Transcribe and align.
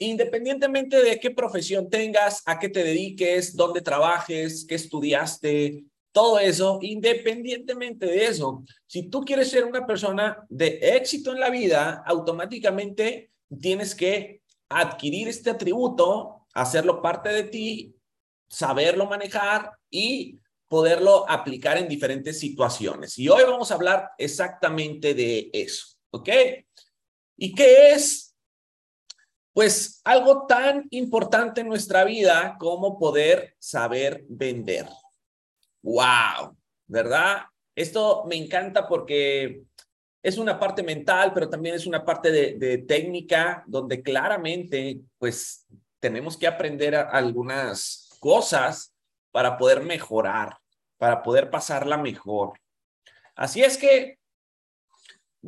independientemente 0.00 1.02
de 1.02 1.18
qué 1.18 1.30
profesión 1.30 1.88
tengas, 1.90 2.42
a 2.46 2.58
qué 2.58 2.68
te 2.68 2.82
dediques, 2.84 3.54
dónde 3.56 3.80
trabajes, 3.80 4.64
qué 4.68 4.74
estudiaste, 4.74 5.84
todo 6.12 6.38
eso, 6.38 6.78
independientemente 6.82 8.06
de 8.06 8.26
eso, 8.26 8.64
si 8.86 9.08
tú 9.08 9.24
quieres 9.24 9.50
ser 9.50 9.64
una 9.64 9.86
persona 9.86 10.44
de 10.48 10.78
éxito 10.96 11.32
en 11.32 11.40
la 11.40 11.50
vida, 11.50 12.02
automáticamente 12.06 13.30
tienes 13.60 13.94
que 13.94 14.42
adquirir 14.68 15.28
este 15.28 15.50
atributo, 15.50 16.46
hacerlo 16.54 17.00
parte 17.00 17.28
de 17.28 17.44
ti, 17.44 17.94
saberlo 18.48 19.06
manejar 19.06 19.72
y 19.90 20.40
poderlo 20.68 21.28
aplicar 21.28 21.78
en 21.78 21.88
diferentes 21.88 22.38
situaciones. 22.38 23.18
Y 23.18 23.28
hoy 23.28 23.42
vamos 23.44 23.70
a 23.70 23.74
hablar 23.74 24.10
exactamente 24.18 25.14
de 25.14 25.50
eso, 25.52 25.86
¿ok? 26.10 26.28
¿Y 27.36 27.54
qué 27.54 27.92
es? 27.92 28.27
Pues 29.58 30.00
algo 30.04 30.46
tan 30.46 30.86
importante 30.90 31.62
en 31.62 31.66
nuestra 31.66 32.04
vida 32.04 32.54
como 32.60 32.96
poder 32.96 33.56
saber 33.58 34.24
vender. 34.28 34.86
¡Wow! 35.82 36.56
¿Verdad? 36.86 37.38
Esto 37.74 38.22
me 38.28 38.36
encanta 38.36 38.86
porque 38.86 39.64
es 40.22 40.38
una 40.38 40.60
parte 40.60 40.84
mental, 40.84 41.32
pero 41.34 41.50
también 41.50 41.74
es 41.74 41.88
una 41.88 42.04
parte 42.04 42.30
de, 42.30 42.78
técnica 42.86 43.64
donde 43.66 44.00
claramente, 44.00 45.00
pues, 45.18 45.66
tenemos 45.98 46.36
que 46.36 46.46
aprender 46.46 46.94
algunas 46.94 48.16
cosas 48.20 48.94
para 49.32 49.58
poder 49.58 49.82
mejorar, 49.82 50.56
para 50.98 51.20
poder 51.20 51.50
pasarla 51.50 51.96
mejor. 51.96 52.60
Así 53.34 53.64
es 53.64 53.76
que 53.76 54.17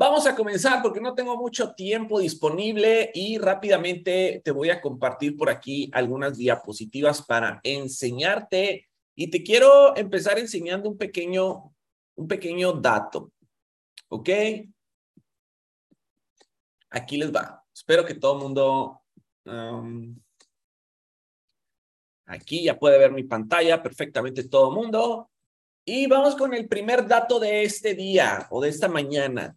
vamos 0.00 0.26
a 0.26 0.34
comenzar 0.34 0.80
porque 0.80 0.98
no 0.98 1.14
tengo 1.14 1.36
mucho 1.36 1.74
tiempo 1.74 2.20
disponible 2.20 3.10
y 3.12 3.36
rápidamente 3.36 4.40
te 4.42 4.50
voy 4.50 4.70
a 4.70 4.80
compartir 4.80 5.36
por 5.36 5.50
aquí 5.50 5.90
algunas 5.92 6.38
diapositivas 6.38 7.20
para 7.20 7.60
enseñarte 7.62 8.88
y 9.14 9.28
te 9.28 9.42
quiero 9.42 9.94
empezar 9.94 10.38
enseñando 10.38 10.88
un 10.88 10.96
pequeño 10.96 11.74
un 12.16 12.26
pequeño 12.26 12.72
dato. 12.72 13.30
¿Ok? 14.08 14.30
Aquí 16.88 17.18
les 17.18 17.30
va. 17.30 17.62
Espero 17.72 18.04
que 18.06 18.14
todo 18.14 18.38
mundo 18.38 19.02
um, 19.44 20.18
Aquí 22.24 22.64
ya 22.64 22.78
puede 22.78 22.98
ver 22.98 23.12
mi 23.12 23.24
pantalla 23.24 23.82
perfectamente 23.82 24.48
todo 24.48 24.70
el 24.70 24.76
mundo. 24.76 25.30
Y 25.84 26.06
vamos 26.06 26.36
con 26.36 26.54
el 26.54 26.68
primer 26.68 27.06
dato 27.06 27.38
de 27.38 27.64
este 27.64 27.94
día 27.94 28.46
o 28.50 28.62
de 28.62 28.70
esta 28.70 28.88
mañana. 28.88 29.56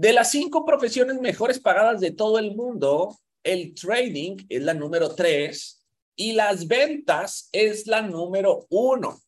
De 0.00 0.14
las 0.14 0.30
cinco 0.30 0.64
profesiones 0.64 1.20
mejores 1.20 1.60
pagadas 1.60 2.00
de 2.00 2.10
todo 2.10 2.38
el 2.38 2.56
mundo, 2.56 3.20
el 3.42 3.74
trading 3.74 4.38
es 4.48 4.62
la 4.62 4.72
número 4.72 5.14
tres 5.14 5.86
y 6.16 6.32
las 6.32 6.66
ventas 6.66 7.50
es 7.52 7.86
la 7.86 8.00
número 8.00 8.66
uno. 8.70 9.20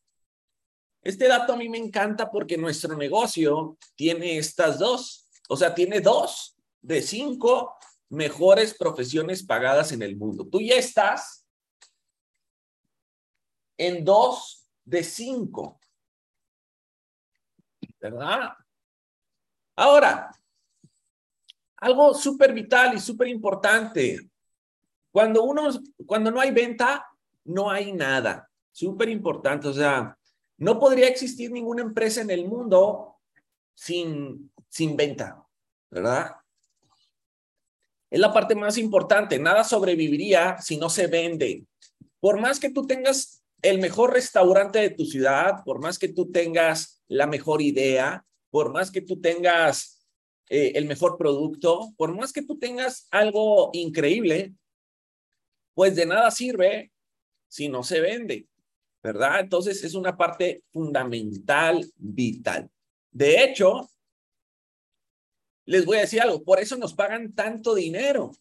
Este 1.03 1.29
dato 1.29 1.53
a 1.53 1.57
mí 1.57 1.69
me 1.69 1.77
encanta 1.77 2.31
porque 2.31 2.57
nuestro 2.57 2.97
negocio 2.97 3.77
tiene 3.97 4.39
estas 4.39 4.79
dos, 4.79 5.29
o 5.51 5.59
sea, 5.59 5.75
tiene 5.75 6.01
dos 6.01 6.57
de 6.81 7.03
cinco 7.03 7.75
mejores 8.09 8.73
profesiones 8.73 9.43
pagadas 9.43 9.93
en 9.93 10.01
el 10.01 10.17
mundo. 10.17 10.49
Tú 10.49 10.59
ya 10.59 10.77
estás 10.77 11.45
en 13.77 14.07
dos 14.07 14.67
de 14.87 15.05
cinco. 15.05 15.79
¿Verdad? 18.01 18.53
Ahora, 19.77 20.31
algo 21.83 22.15
súper 22.15 22.53
vital 22.53 22.95
y 22.95 23.01
súper 23.01 23.27
importante. 23.27 24.31
Cuando 25.11 25.43
uno, 25.43 25.69
cuando 26.07 26.31
no 26.31 26.41
hay 26.41 26.53
venta, 26.53 27.05
no 27.45 27.69
hay 27.69 27.93
nada. 27.93 28.49
Súper 28.71 29.09
importante. 29.09 29.67
O 29.67 29.73
sea, 29.73 30.17
no 30.59 30.79
podría 30.79 31.09
existir 31.09 31.51
ninguna 31.51 31.83
empresa 31.83 32.21
en 32.21 32.31
el 32.31 32.47
mundo 32.47 33.17
sin, 33.75 34.53
sin 34.69 34.97
venta, 34.97 35.45
¿verdad? 35.91 36.37
Es 38.09 38.21
la 38.21 38.33
parte 38.33 38.55
más 38.55 38.79
importante. 38.79 39.41
Nada 39.41 39.65
sobreviviría 39.65 40.59
si 40.61 40.77
no 40.77 40.89
se 40.89 41.09
vende. 41.09 41.67
Por 42.21 42.41
más 42.41 42.61
que 42.61 42.71
tú 42.71 42.87
tengas 42.87 43.43
el 43.61 43.81
mejor 43.81 44.13
restaurante 44.13 44.79
de 44.79 44.91
tu 44.91 45.05
ciudad, 45.05 45.65
por 45.65 45.81
más 45.81 45.99
que 45.99 46.09
tú 46.09 46.31
tengas 46.31 47.03
la 47.09 47.27
mejor 47.27 47.61
idea, 47.61 48.25
por 48.51 48.73
más 48.73 48.93
que 48.93 49.01
tú 49.01 49.21
tengas 49.21 49.92
eh, 50.55 50.73
el 50.75 50.85
mejor 50.85 51.17
producto, 51.17 51.95
por 51.97 52.15
más 52.15 52.31
que 52.31 52.43
tú 52.43 52.59
tengas 52.59 53.09
algo 53.11 53.71
increíble, 53.73 54.53
pues 55.73 55.97
de 55.97 56.05
nada 56.05 56.31
sirve 56.31 56.93
si 57.49 57.71
no 57.71 57.83
se 57.83 58.01
vende, 58.01 58.47
¿verdad? 59.03 59.41
Entonces 59.41 59.83
es 59.83 59.95
una 59.95 60.15
parte 60.15 60.63
fundamental, 60.71 61.91
vital. 61.97 62.71
De 63.11 63.43
hecho, 63.43 63.89
les 65.65 65.87
voy 65.87 65.97
a 65.97 66.01
decir 66.03 66.21
algo, 66.21 66.45
por 66.45 66.61
eso 66.61 66.77
nos 66.77 66.93
pagan 66.93 67.33
tanto 67.33 67.75
dinero. 67.75 68.33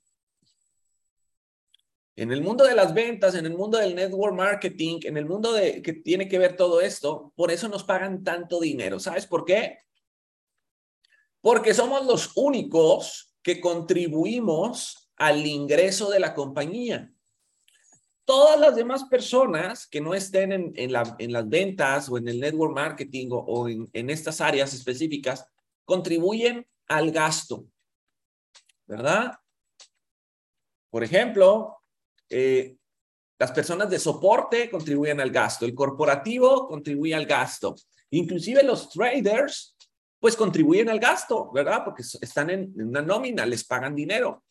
En 2.18 2.34
el 2.34 2.42
mundo 2.42 2.66
de 2.66 2.76
las 2.76 2.94
ventas, 2.94 3.36
en 3.36 3.46
el 3.46 3.56
mundo 3.56 3.78
del 3.78 3.96
network 3.96 4.36
marketing, 4.36 5.00
en 5.04 5.16
el 5.16 5.26
mundo 5.26 5.54
de 5.54 5.82
que 5.82 5.94
tiene 5.94 6.28
que 6.28 6.40
ver 6.40 6.58
todo 6.58 6.82
esto, 6.82 7.32
por 7.38 7.52
eso 7.52 7.70
nos 7.70 7.86
pagan 7.86 8.22
tanto 8.22 8.60
dinero. 8.60 9.00
¿Sabes 9.00 9.26
por 9.26 9.46
qué? 9.46 9.78
Porque 11.42 11.74
somos 11.74 12.06
los 12.06 12.32
únicos 12.36 13.34
que 13.42 13.60
contribuimos 13.60 15.12
al 15.18 15.46
ingreso 15.46 16.10
de 16.10 16.20
la 16.20 16.34
compañía. 16.34 17.12
Todas 18.26 18.60
las 18.60 18.76
demás 18.76 19.06
personas 19.06 19.88
que 19.88 20.00
no 20.00 20.14
estén 20.14 20.52
en, 20.52 20.74
en, 20.76 20.92
las 20.92 21.50
ventas 21.50 22.08
o 22.10 22.18
en 22.18 22.28
el 22.28 22.40
network 22.40 22.74
marketing 22.74 23.30
o, 23.32 23.68
en, 23.68 23.90
en 23.94 24.10
estas 24.10 24.40
áreas 24.42 24.74
específicas 24.74 25.46
contribuyen 25.86 26.66
al 26.88 27.12
gasto, 27.12 27.66
¿verdad? 28.86 29.34
Por 30.90 31.04
ejemplo, 31.04 31.78
eh, 32.30 32.76
las 33.40 33.52
personas 33.52 33.90
de 33.90 33.98
soporte 33.98 34.70
contribuyen 34.70 35.20
al 35.20 35.32
gasto, 35.32 35.66
el 35.66 35.74
corporativo 35.74 36.68
contribuye 36.68 37.16
al 37.16 37.26
gasto, 37.26 37.76
inclusive 38.12 38.62
los 38.64 38.90
traders, 38.90 39.76
pues 40.22 40.36
contribuyen 40.36 40.88
al 40.88 41.00
gasto, 41.00 41.52
¿verdad? 41.52 41.84
Porque 41.84 42.04
están 42.04 42.52
en, 42.52 42.72
una 42.80 43.02
nómina, 43.02 43.44
les 43.44 43.64
pagan 43.64 43.96
dinero. 43.96 44.44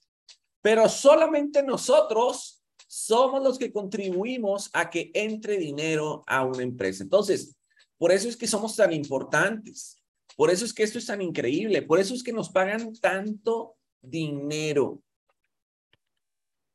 Pero 0.60 0.88
solamente 0.88 1.62
nosotros 1.62 2.64
somos 2.88 3.40
los 3.40 3.56
que 3.56 3.72
contribuimos 3.72 4.68
a 4.72 4.90
que 4.90 5.12
entre 5.14 5.58
dinero 5.58 6.24
a 6.26 6.44
una 6.44 6.64
empresa. 6.64 7.04
Entonces, 7.04 7.56
por 7.96 8.10
eso 8.10 8.28
es 8.28 8.36
que 8.36 8.48
somos 8.48 8.74
tan 8.74 8.92
importantes. 8.92 10.02
Por 10.36 10.50
eso 10.50 10.64
es 10.64 10.74
que 10.74 10.82
esto 10.82 10.98
es 10.98 11.06
tan 11.06 11.22
increíble. 11.22 11.82
Por 11.82 12.00
eso 12.00 12.14
es 12.14 12.24
que 12.24 12.32
nos 12.32 12.50
pagan 12.50 12.92
tanto 12.94 13.76
dinero. 14.02 15.00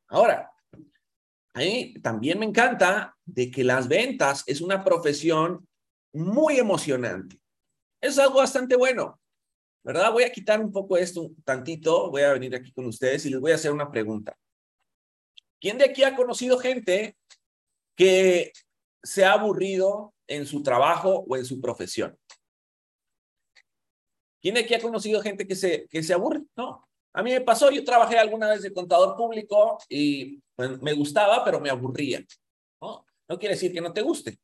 Ahora, 0.08 0.50
a 1.52 1.60
también 2.02 2.38
me 2.38 2.46
encanta 2.46 3.14
de 3.26 3.50
que 3.50 3.62
las 3.62 3.88
ventas 3.88 4.42
es 4.46 4.62
una 4.62 4.82
profesión 4.82 5.68
muy 6.14 6.56
emocionante. 6.58 7.38
Es 8.06 8.18
algo 8.20 8.38
bastante 8.38 8.76
bueno, 8.76 9.20
¿verdad? 9.82 10.12
Voy 10.12 10.22
a 10.22 10.30
quitar 10.30 10.60
un 10.60 10.70
poco 10.70 10.96
esto 10.96 11.22
un 11.22 11.42
tantito, 11.42 12.08
voy 12.08 12.22
a 12.22 12.32
venir 12.32 12.54
aquí 12.54 12.72
con 12.72 12.86
ustedes 12.86 13.26
y 13.26 13.30
les 13.30 13.40
voy 13.40 13.50
a 13.50 13.56
hacer 13.56 13.72
una 13.72 13.90
pregunta. 13.90 14.38
¿Quién 15.60 15.76
de 15.76 15.86
aquí 15.86 16.04
ha 16.04 16.14
conocido 16.14 16.56
gente 16.58 17.16
que 17.96 18.52
se 19.02 19.24
ha 19.24 19.32
aburrido 19.32 20.14
en 20.28 20.46
su 20.46 20.62
trabajo 20.62 21.24
o 21.28 21.36
en 21.36 21.44
su 21.44 21.60
profesión? 21.60 22.16
¿Quién 24.40 24.54
de 24.54 24.60
aquí 24.60 24.74
ha 24.74 24.80
conocido 24.80 25.20
gente 25.20 25.44
que 25.44 25.56
se, 25.56 25.88
que 25.88 26.04
se 26.04 26.14
aburre? 26.14 26.42
No. 26.56 26.88
A 27.12 27.24
mí 27.24 27.32
me 27.32 27.40
pasó, 27.40 27.72
yo 27.72 27.82
trabajé 27.82 28.18
alguna 28.18 28.50
vez 28.50 28.62
de 28.62 28.72
contador 28.72 29.16
público 29.16 29.78
y 29.88 30.40
pues, 30.54 30.80
me 30.80 30.92
gustaba, 30.92 31.44
pero 31.44 31.58
me 31.58 31.70
aburría. 31.70 32.24
¿no? 32.80 33.04
no 33.28 33.38
quiere 33.38 33.56
decir 33.56 33.72
que 33.72 33.80
no 33.80 33.92
te 33.92 34.02
guste. 34.02 34.38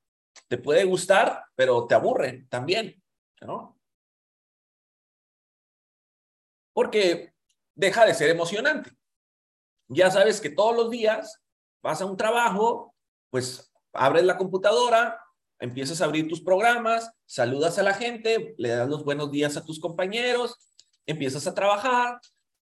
Te 0.48 0.58
puede 0.58 0.82
gustar, 0.84 1.44
pero 1.54 1.86
te 1.86 1.94
aburre 1.94 2.46
también. 2.48 3.01
¿No? 3.46 3.78
Porque 6.72 7.34
deja 7.74 8.06
de 8.06 8.14
ser 8.14 8.30
emocionante. 8.30 8.90
Ya 9.88 10.10
sabes 10.10 10.40
que 10.40 10.50
todos 10.50 10.74
los 10.76 10.90
días 10.90 11.42
vas 11.82 12.00
a 12.00 12.06
un 12.06 12.16
trabajo, 12.16 12.94
pues 13.30 13.72
abres 13.92 14.24
la 14.24 14.38
computadora, 14.38 15.18
empiezas 15.58 16.00
a 16.00 16.06
abrir 16.06 16.28
tus 16.28 16.40
programas, 16.40 17.10
saludas 17.26 17.78
a 17.78 17.82
la 17.82 17.94
gente, 17.94 18.54
le 18.56 18.70
das 18.70 18.88
los 18.88 19.04
buenos 19.04 19.30
días 19.30 19.56
a 19.56 19.64
tus 19.64 19.78
compañeros, 19.78 20.56
empiezas 21.06 21.46
a 21.46 21.54
trabajar, 21.54 22.18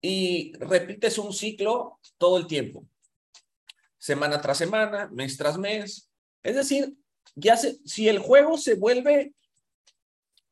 y 0.03 0.53
repites 0.59 1.17
un 1.17 1.33
ciclo 1.33 2.01
todo 2.19 2.37
el 2.37 2.49
tiempo, 2.49 2.85
semana 3.99 4.41
tras 4.41 4.59
semana, 4.59 5.09
mes 5.13 5.37
tras 5.37 5.57
mes. 5.57 6.11
Es 6.43 6.57
decir, 6.57 6.93
ya 7.37 7.57
si 7.57 8.09
el 8.09 8.19
juego 8.19 8.59
se 8.59 8.75
vuelve 8.75 9.33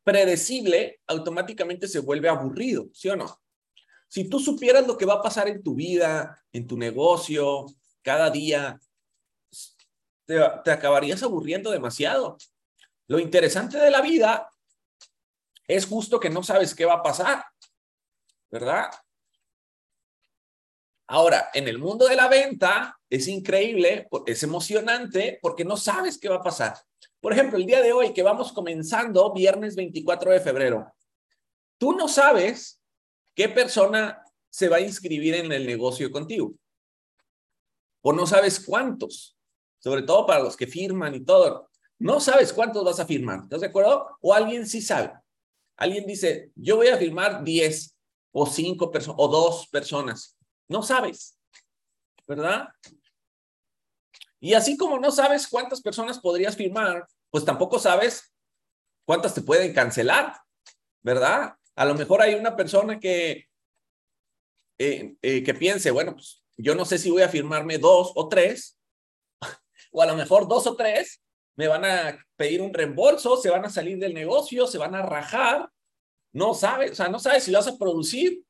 predecible, 0.03 1.01
automáticamente 1.07 1.87
se 1.87 1.99
vuelve 1.99 2.29
aburrido, 2.29 2.87
¿sí 2.93 3.09
o 3.09 3.15
no? 3.15 3.41
Si 4.07 4.27
tú 4.29 4.39
supieras 4.39 4.85
lo 4.85 4.97
que 4.97 5.05
va 5.05 5.15
a 5.15 5.21
pasar 5.21 5.47
en 5.47 5.63
tu 5.63 5.75
vida, 5.75 6.43
en 6.51 6.67
tu 6.67 6.77
negocio, 6.77 7.65
cada 8.01 8.29
día, 8.29 8.79
te, 10.25 10.71
acabarías 10.71 11.23
aburriendo 11.23 11.71
demasiado. 11.71 12.37
Lo 13.07 13.19
interesante 13.19 13.77
de 13.77 13.91
la 13.91 14.01
vida 14.01 14.49
es 15.67 15.85
justo 15.85 16.19
que 16.19 16.29
no 16.29 16.43
sabes 16.43 16.75
qué 16.75 16.85
va 16.85 16.95
a 16.95 17.03
pasar, 17.03 17.45
¿verdad? 18.49 18.91
Ahora, 21.07 21.49
en 21.53 21.67
el 21.67 21.77
mundo 21.77 22.07
de 22.07 22.15
la 22.15 22.27
venta 22.27 22.99
es 23.09 23.27
increíble, 23.27 24.07
es 24.25 24.43
emocionante 24.43 25.39
porque 25.41 25.65
no 25.65 25.77
sabes 25.77 26.17
qué 26.17 26.29
va 26.29 26.37
a 26.37 26.43
pasar. 26.43 26.75
Por 27.21 27.33
ejemplo, 27.33 27.57
el 27.57 27.67
día 27.67 27.81
de 27.81 27.93
hoy 27.93 28.13
que 28.13 28.23
vamos 28.23 28.51
comenzando, 28.51 29.31
viernes 29.31 29.75
24 29.75 30.31
de 30.31 30.39
febrero, 30.39 30.91
tú 31.77 31.93
no 31.93 32.07
sabes 32.07 32.81
qué 33.35 33.47
persona 33.47 34.23
se 34.49 34.67
va 34.67 34.77
a 34.77 34.81
inscribir 34.81 35.35
en 35.35 35.51
el 35.51 35.67
negocio 35.67 36.11
contigo. 36.11 36.55
O 38.01 38.11
no 38.11 38.25
sabes 38.25 38.59
cuántos, 38.59 39.37
sobre 39.77 40.01
todo 40.01 40.25
para 40.25 40.41
los 40.41 40.57
que 40.57 40.65
firman 40.65 41.13
y 41.13 41.23
todo. 41.23 41.69
No 41.99 42.19
sabes 42.19 42.51
cuántos 42.51 42.83
vas 42.83 42.99
a 42.99 43.05
firmar, 43.05 43.41
¿estás 43.43 43.61
de 43.61 43.67
acuerdo? 43.67 44.17
O 44.21 44.33
alguien 44.33 44.65
sí 44.65 44.81
sabe. 44.81 45.13
Alguien 45.77 46.07
dice, 46.07 46.51
yo 46.55 46.77
voy 46.77 46.87
a 46.87 46.97
firmar 46.97 47.43
10 47.43 47.95
o 48.31 48.47
5 48.47 48.89
personas 48.89 49.19
o 49.19 49.27
2 49.27 49.67
personas. 49.67 50.35
No 50.67 50.81
sabes, 50.81 51.37
¿verdad? 52.27 52.69
Y 54.43 54.55
así 54.55 54.75
como 54.75 54.97
no 54.97 55.11
sabes 55.11 55.47
cuántas 55.47 55.81
personas 55.81 56.19
podrías 56.19 56.57
firmar, 56.57 57.05
pues 57.29 57.45
tampoco 57.45 57.77
sabes 57.77 58.33
cuántas 59.05 59.35
te 59.35 59.41
pueden 59.41 59.71
cancelar, 59.71 60.33
¿verdad? 61.03 61.53
A 61.75 61.85
lo 61.85 61.93
mejor 61.93 62.23
hay 62.23 62.33
una 62.33 62.55
persona 62.55 62.99
que, 62.99 63.47
eh, 64.79 65.15
eh, 65.21 65.43
que 65.43 65.53
piense, 65.53 65.91
bueno, 65.91 66.13
pues 66.13 66.43
yo 66.57 66.73
no 66.73 66.85
sé 66.85 66.97
si 66.97 67.11
voy 67.11 67.21
a 67.21 67.29
firmarme 67.29 67.77
dos 67.77 68.13
o 68.15 68.27
tres, 68.27 68.79
o 69.91 70.01
a 70.01 70.07
lo 70.07 70.15
mejor 70.15 70.47
dos 70.47 70.65
o 70.65 70.75
tres 70.75 71.21
me 71.55 71.67
van 71.67 71.85
a 71.85 72.25
pedir 72.35 72.61
un 72.61 72.73
reembolso, 72.73 73.37
se 73.37 73.51
van 73.51 73.65
a 73.65 73.69
salir 73.69 73.99
del 73.99 74.15
negocio, 74.15 74.65
se 74.65 74.79
van 74.79 74.95
a 74.95 75.03
rajar, 75.03 75.69
no 76.33 76.55
sabes, 76.55 76.91
o 76.91 76.95
sea, 76.95 77.09
no 77.09 77.19
sabes 77.19 77.43
si 77.43 77.51
vas 77.51 77.67
a 77.67 77.77
producir 77.77 78.43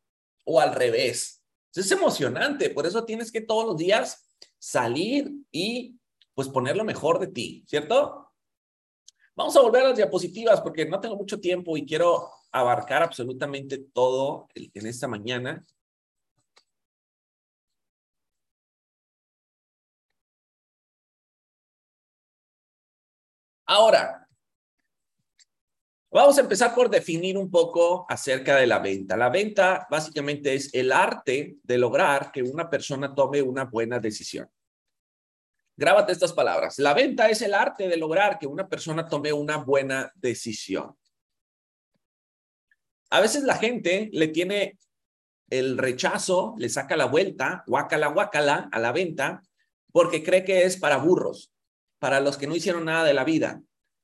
o 0.45 0.61
al 0.61 0.73
revés. 0.73 1.43
Es 1.75 1.91
emocionante, 1.91 2.69
por 2.69 2.85
eso 2.85 3.03
tienes 3.03 3.29
que 3.29 3.41
todos 3.41 3.65
los 3.65 3.77
días 3.77 4.30
salir 4.57 5.31
y 5.51 5.99
pues 6.33 6.47
poner 6.49 6.77
lo 6.77 6.83
mejor 6.83 7.19
de 7.19 7.27
ti, 7.27 7.63
¿cierto? 7.67 8.31
Vamos 9.35 9.55
a 9.55 9.61
volver 9.61 9.83
a 9.83 9.89
las 9.89 9.97
diapositivas 9.97 10.61
porque 10.61 10.85
no 10.85 10.99
tengo 10.99 11.15
mucho 11.15 11.39
tiempo 11.39 11.77
y 11.77 11.85
quiero 11.85 12.29
abarcar 12.51 13.03
absolutamente 13.03 13.77
todo 13.93 14.47
en 14.55 14.87
esta 14.87 15.07
mañana. 15.07 15.63
Ahora, 23.65 24.27
vamos 26.11 26.37
a 26.37 26.41
empezar 26.41 26.75
por 26.75 26.89
definir 26.89 27.37
un 27.37 27.49
poco 27.49 28.05
acerca 28.09 28.57
de 28.57 28.67
la 28.67 28.79
venta. 28.79 29.15
La 29.15 29.29
venta 29.29 29.87
básicamente 29.89 30.53
es 30.53 30.73
el 30.73 30.91
arte 30.91 31.57
de 31.63 31.77
lograr 31.77 32.31
que 32.31 32.43
una 32.43 32.69
persona 32.69 33.15
tome 33.15 33.41
una 33.41 33.65
buena 33.65 33.99
decisión. 33.99 34.49
Grábate 35.77 36.11
estas 36.11 36.33
palabras. 36.33 36.77
La 36.79 36.93
venta 36.93 37.29
es 37.29 37.41
el 37.41 37.53
arte 37.53 37.87
de 37.87 37.97
lograr 37.97 38.37
que 38.37 38.45
una 38.45 38.67
persona 38.67 39.07
tome 39.07 39.31
una 39.31 39.57
buena 39.57 40.11
decisión. 40.15 40.95
A 43.09 43.21
veces 43.21 43.43
la 43.43 43.55
gente 43.55 44.09
le 44.11 44.27
tiene 44.27 44.77
el 45.49 45.77
rechazo, 45.77 46.55
le 46.57 46.69
saca 46.69 46.95
la 46.95 47.05
vuelta, 47.05 47.63
guácala, 47.67 48.07
guácala 48.07 48.69
a 48.71 48.79
la 48.79 48.91
venta, 48.91 49.41
porque 49.91 50.23
cree 50.23 50.45
que 50.45 50.63
es 50.63 50.77
para 50.77 50.97
burros 50.97 51.51
para 51.99 52.19
los 52.19 52.37
que 52.37 52.47
no 52.47 52.55
hicieron 52.55 52.85
nada 52.85 53.03
de 53.03 53.13
la 53.13 53.23
vida 53.23 53.61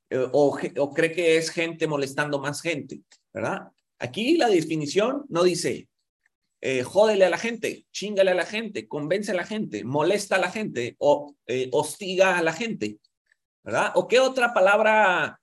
eh, 0.09 0.27
o, 0.31 0.93
cree 0.93 1.11
que 1.11 1.37
es 1.37 1.49
gente 1.49 1.87
molestando 1.87 2.39
más 2.39 2.61
gente, 2.61 3.01
¿verdad? 3.33 3.67
Aquí 3.99 4.37
la 4.37 4.47
definición 4.47 5.25
no 5.29 5.43
dice, 5.43 5.89
eh, 6.61 6.83
jódele 6.83 7.25
a 7.25 7.29
la 7.29 7.37
gente, 7.37 7.85
chingale 7.91 8.31
a 8.31 8.35
la 8.35 8.45
gente, 8.45 8.87
convence 8.87 9.31
a 9.31 9.35
la 9.35 9.45
gente, 9.45 9.83
molesta 9.83 10.37
a 10.37 10.39
la 10.39 10.51
gente 10.51 10.95
o 10.99 11.35
eh, 11.45 11.69
hostiga 11.71 12.37
a 12.37 12.41
la 12.41 12.53
gente, 12.53 12.99
¿verdad? 13.63 13.91
¿O 13.95 14.07
qué 14.07 14.19
otra 14.19 14.53
palabra 14.53 15.39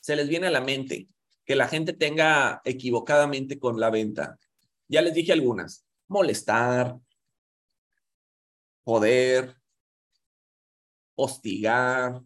se 0.00 0.16
les 0.16 0.28
viene 0.28 0.46
a 0.46 0.50
la 0.50 0.60
mente 0.60 1.08
que 1.44 1.56
la 1.56 1.68
gente 1.68 1.92
tenga 1.92 2.60
equivocadamente 2.64 3.58
con 3.58 3.80
la 3.80 3.90
venta? 3.90 4.38
Ya 4.86 5.02
les 5.02 5.14
dije 5.14 5.32
algunas, 5.32 5.84
molestar, 6.08 6.98
poder, 8.84 9.56
hostigar. 11.16 12.22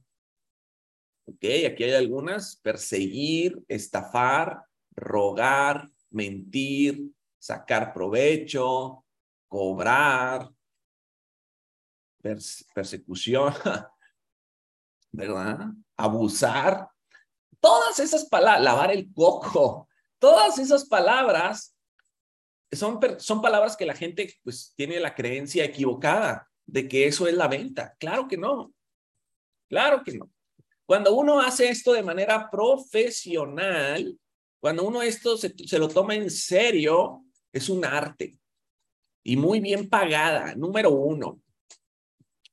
Ok, 1.29 1.45
aquí 1.67 1.85
hay 1.85 1.93
algunas. 1.93 2.57
Perseguir, 2.57 3.63
estafar, 3.69 4.65
rogar, 4.93 5.91
mentir, 6.11 7.03
sacar 7.39 7.93
provecho, 7.93 9.05
cobrar, 9.47 10.49
persecución, 12.75 13.53
¿verdad? 15.13 15.69
Abusar. 15.99 16.89
Todas 17.61 18.01
esas 18.01 18.25
palabras, 18.25 18.65
lavar 18.65 18.91
el 18.91 19.13
coco, 19.13 19.87
todas 20.19 20.59
esas 20.59 20.87
palabras 20.87 21.77
son, 22.73 23.01
son 23.19 23.43
palabras 23.43 23.77
que 23.77 23.85
la 23.85 23.95
gente 23.95 24.33
pues 24.43 24.73
tiene 24.77 24.99
la 24.99 25.15
creencia 25.15 25.65
equivocada 25.65 26.49
de 26.65 26.89
que 26.89 27.07
eso 27.07 27.27
es 27.29 27.35
la 27.35 27.49
venta. 27.49 27.95
Claro 27.99 28.29
que 28.29 28.39
no. 28.39 28.73
Claro 29.69 30.03
que 30.03 30.17
no. 30.17 30.31
Cuando 30.89 31.15
uno 31.15 31.39
hace 31.39 31.69
esto 31.69 31.93
de 31.93 32.03
manera 32.03 32.49
profesional, 32.51 34.19
cuando 34.59 34.85
uno 34.85 35.03
esto 35.03 35.37
se, 35.37 35.53
lo 35.79 35.87
toma 35.87 36.15
en 36.15 36.31
serio, 36.31 37.27
es 37.53 37.69
un 37.69 37.85
arte 37.85 38.39
y 39.23 39.37
muy 39.37 39.61
bien 39.61 39.91
pagada. 39.91 40.55
Número 40.55 40.89
uno, 40.89 41.43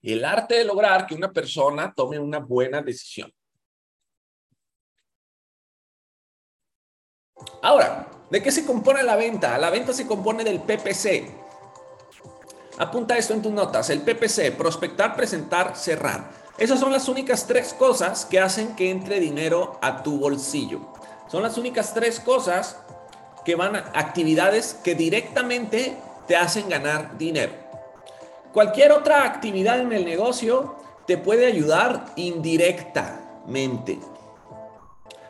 el 0.02 0.26
arte 0.26 0.56
de 0.56 0.66
lograr 0.66 1.08
que 1.08 1.16
una 1.16 1.32
persona 1.32 1.94
tome 1.96 2.20
una 2.20 2.40
buena 2.40 2.82
decisión. 2.82 3.32
Ahora, 7.62 8.12
¿de 8.30 8.44
qué 8.44 8.52
se 8.52 8.66
compone 8.66 9.02
la 9.04 9.16
venta? 9.16 9.58
La 9.58 9.70
venta 9.70 9.94
se 9.94 10.06
compone 10.06 10.44
del 10.44 10.62
PPC. 10.62 11.32
Apunta 12.80 13.18
esto 13.18 13.34
en 13.34 13.42
tus 13.42 13.54
notas. 13.54 13.90
El 13.92 14.02
PPC, 14.02 14.52
prospectar, 14.58 15.16
presentar, 15.16 15.78
cerrar. 15.78 16.35
Esas 16.58 16.80
son 16.80 16.92
las 16.94 17.10
únicas 17.10 17.48
tres 17.48 17.74
cosas 17.74 18.26
que 18.26 18.40
hacen 18.40 18.76
que 18.76 18.90
entre 18.90 19.20
dinero 19.20 19.78
a 19.82 20.04
tu 20.04 20.18
bolsillo. 20.20 20.80
Son 21.28 21.44
las 21.44 21.58
únicas 21.58 21.94
tres 21.94 22.20
cosas 22.22 22.78
que 23.44 23.56
van 23.56 23.76
a 23.76 23.92
actividades 23.94 24.74
que 24.74 24.96
directamente 24.96 25.98
te 26.28 26.38
hacen 26.38 26.70
ganar 26.70 27.18
dinero. 27.18 27.54
Cualquier 28.54 28.94
otra 28.94 29.26
actividad 29.26 29.80
en 29.82 29.92
el 29.92 30.06
negocio 30.06 30.78
te 31.06 31.18
puede 31.18 31.46
ayudar 31.46 32.06
indirectamente. 32.16 34.00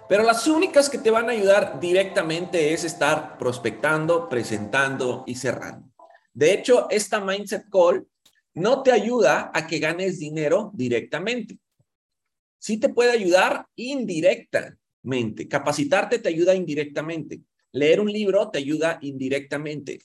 Pero 0.08 0.22
las 0.22 0.46
únicas 0.46 0.90
que 0.90 1.00
te 1.00 1.10
van 1.10 1.28
a 1.30 1.32
ayudar 1.32 1.80
directamente 1.80 2.74
es 2.74 2.84
estar 2.84 3.40
prospectando, 3.40 4.30
presentando 4.30 5.24
y 5.26 5.36
cerrando. 5.36 5.90
De 6.34 6.54
hecho, 6.54 6.88
esta 6.92 7.20
Mindset 7.20 7.68
Call 7.72 8.08
no 8.56 8.84
te 8.84 8.92
ayuda 8.92 9.52
a 9.54 9.68
que 9.68 9.80
ganes 9.80 10.18
dinero 10.18 10.72
directamente. 10.74 11.60
Sí 12.58 12.80
te 12.80 12.90
puede 12.90 13.12
ayudar 13.12 13.68
indirectamente. 13.76 15.48
Capacitarte 15.48 16.20
te 16.20 16.30
ayuda 16.30 16.56
indirectamente. 16.56 17.42
Leer 17.74 18.00
un 18.00 18.12
libro 18.12 18.50
te 18.50 18.60
ayuda 18.60 18.98
indirectamente. 19.02 20.00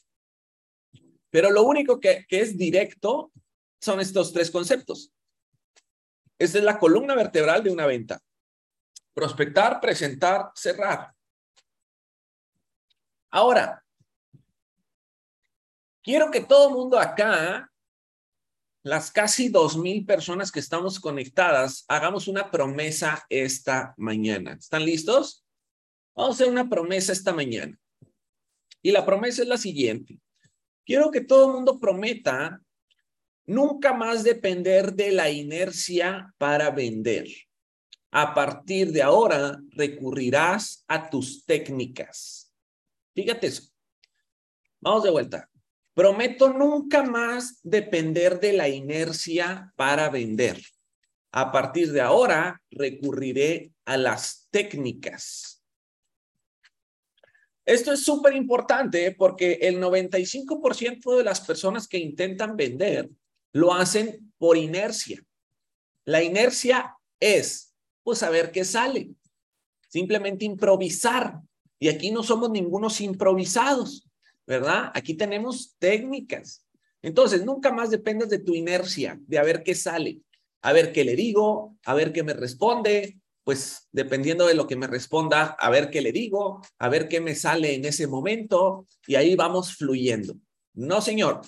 Pero 1.31 1.51
lo 1.51 1.63
único 1.63 2.01
que, 2.01 2.27
es 2.29 2.59
directo 2.59 3.33
son 3.81 4.01
estos 4.01 4.33
tres 4.33 4.51
conceptos. 4.51 5.13
Esta 6.37 6.59
es 6.59 6.65
la 6.65 6.79
columna 6.79 7.15
vertebral 7.15 7.63
de 7.63 7.71
una 7.71 7.87
venta. 7.87 8.21
Prospectar, 9.15 9.81
presentar, 9.81 10.51
cerrar. 10.57 11.15
Ahora, 13.31 13.85
quiero 16.03 16.33
que 16.33 16.41
todo 16.41 16.69
el 16.69 16.75
mundo 16.75 16.99
acá 16.99 17.71
las 18.83 19.11
casi 19.11 19.49
dos 19.49 19.77
mil 19.77 20.07
personas 20.07 20.51
que 20.51 20.61
estamos 20.61 21.01
conectadas, 21.01 21.85
hagamos 21.89 22.29
una 22.29 22.51
promesa 22.51 23.25
esta 23.29 23.95
mañana. 23.97 24.53
¿Están 24.55 24.85
listos? 24.85 25.45
Vamos 26.15 26.33
a 26.33 26.35
hacer 26.35 26.53
una 26.53 26.69
promesa 26.69 27.13
esta 27.13 27.33
mañana. 27.33 27.79
Y 28.83 28.93
la 28.93 29.05
promesa 29.05 29.43
es 29.43 29.49
la 29.49 29.59
siguiente. 29.59 30.19
Quiero 30.85 31.11
que 31.11 31.21
todo 31.21 31.47
el 31.47 31.53
mundo 31.53 31.79
prometa 31.79 32.63
nunca 33.47 33.93
más 33.93 34.25
depender 34.25 34.95
de 34.95 35.13
la 35.13 35.31
inercia 35.31 36.35
para 36.39 36.71
vender. 36.71 37.27
A 38.11 38.35
partir 38.35 38.93
de 38.93 39.03
ahora 39.03 39.61
recurrirás 39.71 40.85
a 40.89 41.11
tus 41.11 41.45
técnicas. 41.45 42.53
Fíjate 43.15 43.49
eso. 43.49 43.71
Vamos 44.81 45.05
de 45.05 45.11
vuelta. 45.11 45.51
Prometo 45.95 46.53
nunca 46.53 47.03
más 47.03 47.61
depender 47.63 48.41
de 48.41 48.53
la 48.53 48.69
inercia 48.69 49.73
para 49.77 50.09
vender. 50.09 50.61
A 51.33 51.53
partir 51.53 51.93
de 51.93 52.01
ahora, 52.01 52.63
recurriré 52.71 53.73
a 53.85 53.97
las 53.97 54.49
técnicas. 54.51 55.63
Esto 57.65 57.93
es 57.93 58.03
súper 58.03 58.35
importante 58.35 59.15
porque 59.17 59.59
el 59.63 59.81
95% 59.81 61.17
de 61.17 61.25
las 61.25 61.41
personas 61.41 61.87
que 61.87 61.99
intentan 61.99 62.57
vender 62.57 63.09
lo 63.53 63.73
hacen 63.75 64.33
por 64.39 64.57
inercia. 64.57 65.23
La 66.05 66.23
inercia 66.23 66.97
es, 67.21 67.75
pues, 68.03 68.19
saber 68.19 68.51
qué 68.51 68.65
sale. 68.65 69.11
Simplemente 69.89 70.45
improvisar. 70.45 71.41
Y 71.79 71.89
aquí 71.89 72.11
no 72.11 72.23
somos 72.23 72.51
ningunos 72.51 73.01
improvisados, 73.01 74.10
¿verdad? 74.51 74.91
Aquí 74.95 75.15
tenemos 75.15 75.77
técnicas. 75.79 76.67
Entonces, 77.03 77.45
nunca 77.45 77.71
más 77.73 77.89
dependas 77.89 78.29
de 78.31 78.41
tu 78.41 78.53
inercia, 78.53 79.17
de 79.29 79.39
a 79.39 79.45
ver 79.45 79.63
qué 79.63 79.77
sale, 79.77 80.23
a 80.61 80.73
ver 80.73 80.93
qué 80.93 81.05
le 81.05 81.15
digo, 81.15 81.77
a 81.85 81.95
ver 81.95 82.13
qué 82.13 82.25
me 82.25 82.33
responde, 82.33 83.21
pues 83.45 83.89
dependiendo 83.93 84.49
de 84.49 84.55
lo 84.55 84.67
que 84.67 84.75
me 84.75 84.89
responda, 84.89 85.57
a 85.57 85.71
ver 85.71 85.89
qué 85.89 86.01
le 86.01 86.11
digo, 86.11 86.61
a 86.81 86.89
ver 86.89 87.07
qué 87.07 87.21
me 87.21 87.37
sale 87.37 87.77
en 87.77 87.85
ese 87.85 88.09
momento 88.09 88.89
y 89.07 89.15
ahí 89.15 89.37
vamos 89.37 89.77
fluyendo. 89.77 90.35
No, 90.75 91.01
señor. 91.01 91.43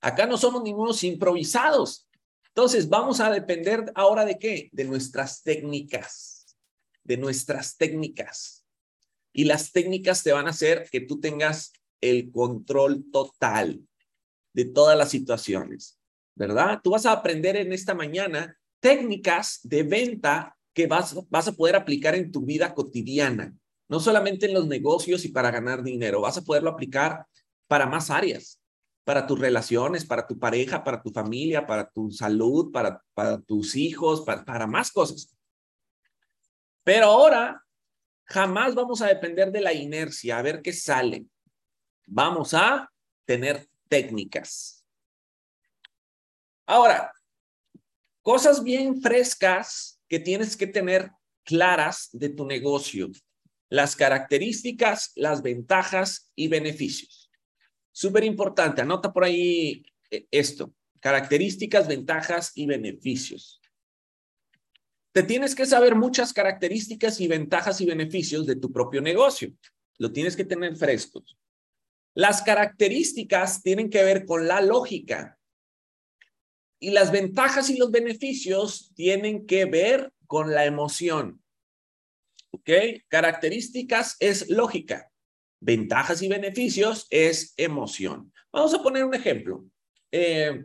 Acá 0.00 0.26
no 0.26 0.36
somos 0.36 0.62
ningunos 0.62 1.02
improvisados. 1.02 2.08
Entonces, 2.50 2.88
vamos 2.88 3.18
a 3.18 3.32
depender 3.32 3.90
ahora 3.96 4.24
de 4.24 4.38
qué? 4.38 4.68
De 4.70 4.84
nuestras 4.84 5.42
técnicas, 5.42 6.56
de 7.02 7.16
nuestras 7.16 7.76
técnicas. 7.76 8.64
Y 9.32 9.44
las 9.44 9.72
técnicas 9.72 10.22
te 10.22 10.32
van 10.32 10.46
a 10.46 10.50
hacer 10.50 10.88
que 10.90 11.00
tú 11.00 11.18
tengas 11.18 11.72
el 12.00 12.30
control 12.30 13.04
total 13.10 13.80
de 14.52 14.64
todas 14.64 14.96
las 14.96 15.10
situaciones, 15.10 15.98
¿verdad? 16.34 16.80
Tú 16.82 16.90
vas 16.90 17.06
a 17.06 17.12
aprender 17.12 17.56
en 17.56 17.72
esta 17.72 17.94
mañana 17.94 18.56
técnicas 18.80 19.60
de 19.62 19.82
venta 19.82 20.56
que 20.72 20.86
vas, 20.86 21.16
vas 21.28 21.48
a 21.48 21.52
poder 21.52 21.76
aplicar 21.76 22.14
en 22.14 22.32
tu 22.32 22.42
vida 22.42 22.74
cotidiana, 22.74 23.54
no 23.88 24.00
solamente 24.00 24.46
en 24.46 24.54
los 24.54 24.66
negocios 24.66 25.24
y 25.24 25.28
para 25.28 25.50
ganar 25.50 25.82
dinero, 25.82 26.20
vas 26.20 26.38
a 26.38 26.42
poderlo 26.42 26.70
aplicar 26.70 27.26
para 27.66 27.86
más 27.86 28.10
áreas, 28.10 28.60
para 29.04 29.26
tus 29.26 29.38
relaciones, 29.38 30.04
para 30.04 30.26
tu 30.26 30.38
pareja, 30.38 30.84
para 30.84 31.02
tu 31.02 31.10
familia, 31.10 31.66
para 31.66 31.90
tu 31.90 32.10
salud, 32.10 32.70
para, 32.72 33.02
tus 33.46 33.76
hijos, 33.76 34.22
para, 34.22 34.44
para 34.44 34.66
más 34.66 34.92
cosas. 34.92 35.36
Pero 36.84 37.06
ahora 37.06 37.64
jamás 38.24 38.74
vamos 38.74 39.02
a 39.02 39.08
depender 39.08 39.50
de 39.50 39.60
la 39.60 39.72
inercia, 39.72 40.38
a 40.38 40.42
ver 40.42 40.62
qué 40.62 40.72
sale. 40.72 41.26
Vamos 42.12 42.54
a 42.54 42.90
tener 43.24 43.68
técnicas. 43.88 44.84
Ahora, 46.66 47.12
cosas 48.20 48.64
bien 48.64 49.00
frescas 49.00 50.00
que 50.08 50.18
tienes 50.18 50.56
que 50.56 50.66
tener 50.66 51.12
claras 51.44 52.08
de 52.12 52.30
tu 52.30 52.46
negocio. 52.46 53.12
Las 53.68 53.94
características, 53.94 55.12
las 55.14 55.40
ventajas 55.40 56.32
y 56.34 56.48
beneficios. 56.48 57.30
Súper 57.92 58.24
importante, 58.24 58.82
anota 58.82 59.12
por 59.12 59.22
ahí 59.22 59.84
eh, 60.10 60.26
esto. 60.32 60.74
Características, 60.98 61.86
ventajas 61.86 62.50
y 62.56 62.66
beneficios. 62.66 63.60
Te 65.12 65.22
tienes 65.22 65.54
que 65.54 65.64
saber 65.64 65.94
muchas 65.94 66.32
características 66.32 67.20
y 67.20 67.28
ventajas 67.28 67.80
y 67.80 67.86
beneficios 67.86 68.46
de 68.46 68.56
tu 68.56 68.72
propio 68.72 69.00
negocio. 69.00 69.52
Lo 69.98 70.10
tienes 70.10 70.34
que 70.34 70.44
tener 70.44 70.76
frescos. 70.76 71.36
Las 72.14 72.42
características 72.42 73.62
tienen 73.62 73.88
que 73.88 74.02
ver 74.02 74.24
con 74.24 74.48
la 74.48 74.60
lógica 74.60 75.38
y 76.80 76.90
las 76.90 77.12
ventajas 77.12 77.70
y 77.70 77.76
los 77.76 77.90
beneficios 77.90 78.92
tienen 78.94 79.46
que 79.46 79.66
ver 79.66 80.12
con 80.26 80.52
la 80.52 80.64
emoción. 80.64 81.42
¿Ok? 82.52 82.70
Características 83.08 84.16
es 84.18 84.48
lógica. 84.48 85.10
Ventajas 85.60 86.22
y 86.22 86.28
beneficios 86.28 87.06
es 87.10 87.54
emoción. 87.56 88.32
Vamos 88.50 88.74
a 88.74 88.82
poner 88.82 89.04
un 89.04 89.14
ejemplo. 89.14 89.64
Eh, 90.10 90.64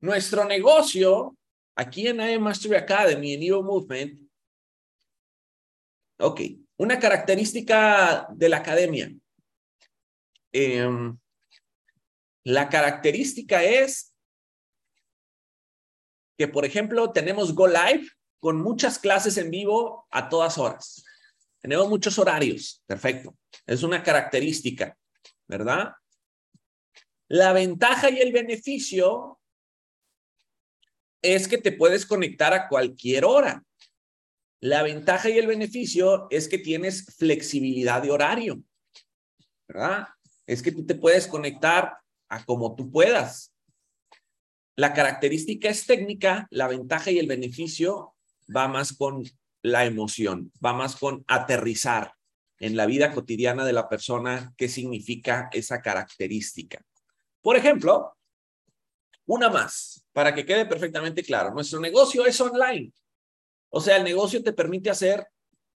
nuestro 0.00 0.44
negocio 0.44 1.36
aquí 1.74 2.06
en 2.06 2.20
I 2.20 2.38
Mastery 2.38 2.76
Academy, 2.76 3.34
en 3.34 3.42
Evo 3.42 3.62
Movement, 3.62 4.20
ok, 6.18 6.40
una 6.76 6.98
característica 6.98 8.28
de 8.32 8.48
la 8.48 8.58
academia 8.58 9.12
Em, 10.56 11.18
la 12.44 12.68
característica 12.68 13.64
es 13.64 14.14
que, 16.38 16.46
por 16.46 16.64
ejemplo, 16.64 17.10
tenemos 17.10 17.52
Go 17.54 17.66
Live 17.66 18.08
con 18.38 18.62
muchas 18.62 19.00
clases 19.00 19.36
en 19.36 19.50
vivo 19.50 20.06
a 20.12 20.28
todas 20.28 20.56
horas. 20.56 21.04
Tenemos 21.60 21.88
muchos 21.88 22.18
horarios. 22.20 22.84
Perfecto. 22.86 23.36
Es 23.66 23.82
una 23.82 24.02
característica, 24.02 24.96
¿verdad? 25.48 25.92
La 27.26 27.52
ventaja 27.52 28.10
y 28.10 28.20
el 28.20 28.32
beneficio 28.32 29.40
es 31.20 31.48
que 31.48 31.58
te 31.58 31.72
puedes 31.72 32.06
conectar 32.06 32.52
a 32.52 32.68
cualquier 32.68 33.24
hora. 33.24 33.64
La 34.60 34.84
ventaja 34.84 35.30
y 35.30 35.38
el 35.38 35.48
beneficio 35.48 36.28
es 36.30 36.48
que 36.48 36.58
tienes 36.58 37.16
flexibilidad 37.16 38.02
de 38.02 38.10
horario, 38.12 38.62
¿verdad? 39.66 40.13
Es 40.46 40.62
que 40.62 40.72
tú 40.72 40.84
te 40.84 40.94
puedes 40.94 41.26
conectar 41.26 41.98
a 42.28 42.44
como 42.44 42.74
tú 42.74 42.90
puedas. 42.90 43.52
La 44.76 44.92
característica 44.92 45.68
es 45.68 45.86
técnica, 45.86 46.46
la 46.50 46.68
ventaja 46.68 47.10
y 47.10 47.18
el 47.18 47.28
beneficio 47.28 48.14
va 48.54 48.68
más 48.68 48.92
con 48.92 49.24
la 49.62 49.84
emoción, 49.84 50.52
va 50.64 50.72
más 50.72 50.96
con 50.96 51.24
aterrizar 51.26 52.12
en 52.58 52.76
la 52.76 52.86
vida 52.86 53.12
cotidiana 53.12 53.64
de 53.64 53.72
la 53.72 53.88
persona 53.88 54.52
qué 54.56 54.68
significa 54.68 55.48
esa 55.52 55.80
característica. 55.80 56.84
Por 57.40 57.56
ejemplo, 57.56 58.16
una 59.26 59.48
más, 59.48 60.06
para 60.12 60.34
que 60.34 60.44
quede 60.44 60.66
perfectamente 60.66 61.22
claro, 61.22 61.52
nuestro 61.54 61.80
negocio 61.80 62.26
es 62.26 62.40
online. 62.40 62.92
O 63.70 63.80
sea, 63.80 63.96
el 63.96 64.04
negocio 64.04 64.42
te 64.42 64.52
permite 64.52 64.90
hacer 64.90 65.26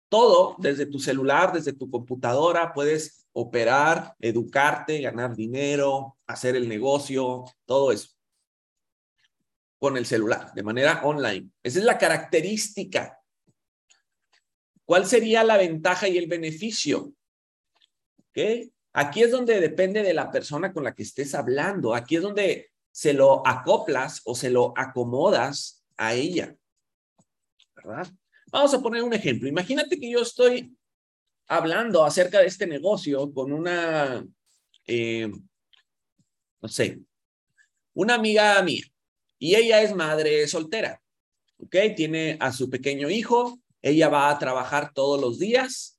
todo 0.09 0.55
desde 0.59 0.85
tu 0.85 0.99
celular, 0.99 1.51
desde 1.53 1.73
tu 1.73 1.89
computadora, 1.89 2.73
puedes 2.73 3.26
operar, 3.39 4.15
educarte, 4.19 4.99
ganar 4.99 5.35
dinero, 5.35 6.17
hacer 6.25 6.55
el 6.55 6.67
negocio, 6.67 7.45
todo 7.65 7.91
eso 7.91 8.09
con 9.79 9.95
el 9.95 10.07
celular, 10.07 10.51
de 10.55 10.63
manera 10.63 11.01
online. 11.03 11.51
Esa 11.61 11.77
es 11.77 11.85
la 11.85 11.99
característica. 11.99 13.21
¿Cuál 14.85 15.05
sería 15.05 15.43
la 15.43 15.57
ventaja 15.57 16.07
y 16.07 16.17
el 16.17 16.25
beneficio? 16.25 17.13
Aquí 18.93 19.21
es 19.21 19.31
donde 19.31 19.59
depende 19.59 20.01
de 20.01 20.15
la 20.15 20.31
persona 20.31 20.73
con 20.73 20.83
la 20.83 20.95
que 20.95 21.03
estés 21.03 21.35
hablando. 21.35 21.93
Aquí 21.93 22.15
es 22.15 22.23
donde 22.23 22.71
se 22.91 23.13
lo 23.13 23.45
acoplas 23.45 24.21
o 24.25 24.33
se 24.33 24.49
lo 24.49 24.73
acomodas 24.75 25.85
a 25.95 26.15
ella. 26.15 26.55
¿Verdad? 27.75 28.07
Vamos 28.51 28.73
a 28.73 28.81
poner 28.81 29.03
un 29.03 29.13
ejemplo. 29.13 29.47
Imagínate 29.47 29.99
que 29.99 30.09
yo 30.09 30.21
estoy 30.21 30.75
hablando 31.47 32.03
acerca 32.03 32.39
de 32.39 32.47
este 32.47 32.67
negocio 32.67 33.31
con 33.33 33.51
una, 33.51 34.25
eh, 34.85 35.31
no 36.61 36.67
sé, 36.67 36.99
una 37.93 38.15
amiga 38.15 38.61
mía. 38.63 38.83
Y 39.39 39.55
ella 39.55 39.81
es 39.81 39.95
madre 39.95 40.47
soltera, 40.47 41.01
¿ok? 41.59 41.75
Tiene 41.95 42.37
a 42.39 42.51
su 42.51 42.69
pequeño 42.69 43.09
hijo, 43.09 43.59
ella 43.81 44.09
va 44.09 44.29
a 44.29 44.39
trabajar 44.39 44.93
todos 44.93 45.21
los 45.21 45.39
días 45.39 45.97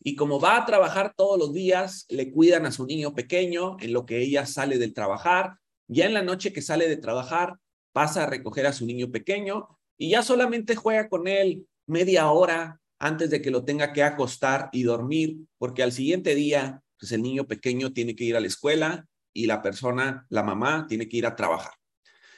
y 0.00 0.14
como 0.14 0.38
va 0.38 0.56
a 0.56 0.66
trabajar 0.66 1.14
todos 1.16 1.36
los 1.36 1.52
días, 1.52 2.06
le 2.08 2.30
cuidan 2.30 2.64
a 2.64 2.70
su 2.70 2.86
niño 2.86 3.12
pequeño 3.14 3.76
en 3.80 3.92
lo 3.92 4.06
que 4.06 4.22
ella 4.22 4.46
sale 4.46 4.78
del 4.78 4.94
trabajar. 4.94 5.58
Ya 5.88 6.06
en 6.06 6.14
la 6.14 6.22
noche 6.22 6.52
que 6.52 6.62
sale 6.62 6.88
de 6.88 6.96
trabajar, 6.96 7.58
pasa 7.92 8.22
a 8.22 8.26
recoger 8.26 8.66
a 8.66 8.72
su 8.72 8.86
niño 8.86 9.10
pequeño 9.10 9.68
y 9.98 10.10
ya 10.10 10.22
solamente 10.22 10.76
juega 10.76 11.08
con 11.08 11.26
él 11.26 11.66
media 11.86 12.30
hora, 12.30 12.80
antes 12.98 13.30
de 13.30 13.42
que 13.42 13.50
lo 13.50 13.64
tenga 13.64 13.92
que 13.92 14.02
acostar 14.02 14.68
y 14.72 14.82
dormir, 14.82 15.38
porque 15.58 15.82
al 15.82 15.92
siguiente 15.92 16.34
día, 16.34 16.82
pues 16.98 17.12
el 17.12 17.22
niño 17.22 17.46
pequeño 17.46 17.92
tiene 17.92 18.16
que 18.16 18.24
ir 18.24 18.36
a 18.36 18.40
la 18.40 18.46
escuela 18.46 19.06
y 19.32 19.46
la 19.46 19.60
persona, 19.62 20.26
la 20.30 20.42
mamá, 20.42 20.86
tiene 20.88 21.08
que 21.08 21.18
ir 21.18 21.26
a 21.26 21.36
trabajar. 21.36 21.72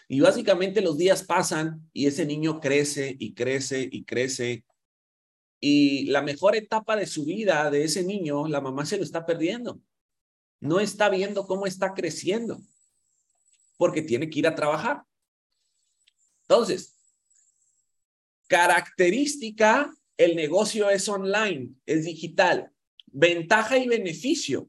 Y 0.08 0.20
básicamente 0.20 0.80
los 0.80 0.96
días 0.96 1.22
pasan 1.22 1.88
y 1.92 2.06
ese 2.06 2.24
niño 2.24 2.60
crece 2.60 3.14
y 3.18 3.34
crece 3.34 3.88
y 3.90 4.04
crece. 4.04 4.64
Y 5.60 6.06
la 6.06 6.22
mejor 6.22 6.56
etapa 6.56 6.96
de 6.96 7.06
su 7.06 7.24
vida 7.24 7.70
de 7.70 7.84
ese 7.84 8.02
niño, 8.02 8.48
la 8.48 8.60
mamá 8.60 8.86
se 8.86 8.96
lo 8.96 9.02
está 9.02 9.26
perdiendo. 9.26 9.80
No 10.60 10.80
está 10.80 11.08
viendo 11.08 11.46
cómo 11.46 11.66
está 11.66 11.94
creciendo 11.94 12.60
porque 13.76 14.02
tiene 14.02 14.28
que 14.28 14.40
ir 14.40 14.46
a 14.46 14.54
trabajar. 14.54 15.02
Entonces, 16.42 16.96
característica 18.48 19.94
el 20.18 20.36
negocio 20.36 20.90
es 20.90 21.08
online, 21.08 21.74
es 21.86 22.04
digital. 22.04 22.72
Ventaja 23.06 23.78
y 23.78 23.88
beneficio. 23.88 24.68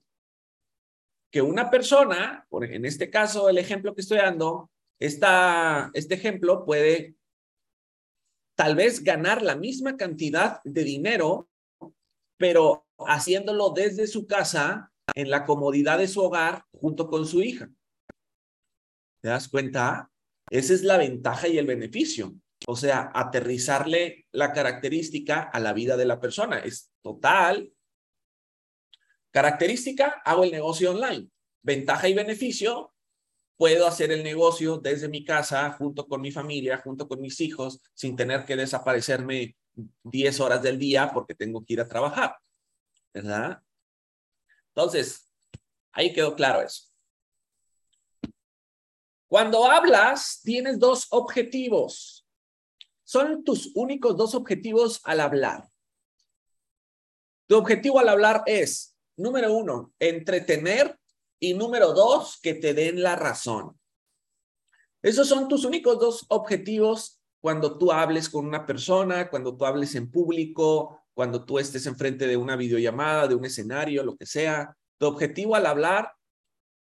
que 1.31 1.43
una 1.43 1.69
persona, 1.69 2.47
en 2.49 2.85
este 2.85 3.11
caso 3.11 3.49
el 3.49 3.59
ejemplo 3.59 3.93
que 3.93 4.01
estoy 4.01 4.17
dando, 4.17 4.71
esta, 4.99 5.91
este 5.93 6.15
ejemplo 6.15 6.65
puede 6.65 7.15
tal 8.57 8.75
vez 8.75 9.03
ganar 9.03 9.43
la 9.43 9.55
misma 9.55 9.95
cantidad 9.95 10.59
de 10.63 10.83
dinero, 10.83 11.47
pero 12.37 12.87
haciéndolo 12.97 13.69
desde 13.69 14.07
su 14.07 14.25
casa, 14.25 14.91
en 15.15 15.29
la 15.29 15.45
comodidad 15.45 15.99
de 15.99 16.07
su 16.07 16.21
hogar, 16.21 16.65
junto 16.71 17.07
con 17.07 17.27
su 17.27 17.41
hija. 17.41 17.69
¿Te 19.21 19.29
das 19.29 19.47
cuenta? 19.47 20.11
Esa 20.49 20.73
es 20.73 20.83
la 20.83 20.97
ventaja 20.97 21.47
y 21.47 21.57
el 21.57 21.67
beneficio. 21.67 22.33
O 22.71 22.75
sea, 22.75 23.09
aterrizarle 23.15 24.27
la 24.31 24.53
característica 24.53 25.41
a 25.41 25.59
la 25.59 25.73
vida 25.73 25.97
de 25.97 26.05
la 26.05 26.19
persona. 26.19 26.59
Es 26.59 26.91
total. 27.01 27.73
Característica, 29.31 30.21
hago 30.23 30.43
el 30.43 30.51
negocio 30.51 30.91
online. 30.91 31.31
Ventaja 31.63 32.07
y 32.09 32.13
beneficio, 32.13 32.93
puedo 33.57 33.87
hacer 33.87 34.11
el 34.11 34.23
negocio 34.23 34.77
desde 34.77 35.09
mi 35.09 35.25
casa, 35.25 35.71
junto 35.71 36.07
con 36.07 36.21
mi 36.21 36.31
familia, 36.31 36.77
junto 36.77 37.07
con 37.07 37.19
mis 37.21 37.41
hijos, 37.41 37.81
sin 37.95 38.15
tener 38.15 38.45
que 38.45 38.55
desaparecerme 38.55 39.57
10 40.03 40.39
horas 40.39 40.61
del 40.61 40.77
día 40.77 41.09
porque 41.11 41.33
tengo 41.33 41.65
que 41.65 41.73
ir 41.73 41.81
a 41.81 41.87
trabajar. 41.87 42.37
¿Verdad? 43.11 43.63
Entonces, 44.75 45.27
ahí 45.91 46.13
quedó 46.13 46.35
claro 46.35 46.61
eso. 46.61 46.83
Cuando 49.27 49.65
hablas, 49.65 50.39
tienes 50.43 50.77
dos 50.77 51.07
objetivos. 51.09 52.18
Son 53.09 53.43
tus 53.43 53.71
únicos 53.73 54.15
dos 54.15 54.35
objetivos 54.35 55.01
al 55.03 55.19
hablar. 55.19 55.67
Tu 57.47 57.57
objetivo 57.57 57.99
al 57.99 58.07
hablar 58.07 58.43
es, 58.45 58.95
número 59.17 59.51
uno, 59.51 59.91
entretener 59.97 60.95
y 61.39 61.55
número 61.55 61.93
dos, 61.93 62.39
que 62.39 62.53
te 62.53 62.75
den 62.75 63.01
la 63.01 63.15
razón. 63.15 63.79
Esos 65.01 65.27
son 65.27 65.47
tus 65.47 65.65
únicos 65.65 65.97
dos 65.97 66.27
objetivos 66.29 67.19
cuando 67.41 67.79
tú 67.79 67.91
hables 67.91 68.29
con 68.29 68.45
una 68.45 68.67
persona, 68.67 69.31
cuando 69.31 69.57
tú 69.57 69.65
hables 69.65 69.95
en 69.95 70.11
público, 70.11 71.01
cuando 71.15 71.43
tú 71.43 71.57
estés 71.57 71.87
enfrente 71.87 72.27
de 72.27 72.37
una 72.37 72.55
videollamada, 72.55 73.27
de 73.27 73.33
un 73.33 73.45
escenario, 73.45 74.03
lo 74.03 74.17
que 74.17 74.27
sea. 74.27 74.77
Tu 74.99 75.07
objetivo 75.07 75.55
al 75.55 75.65
hablar 75.65 76.13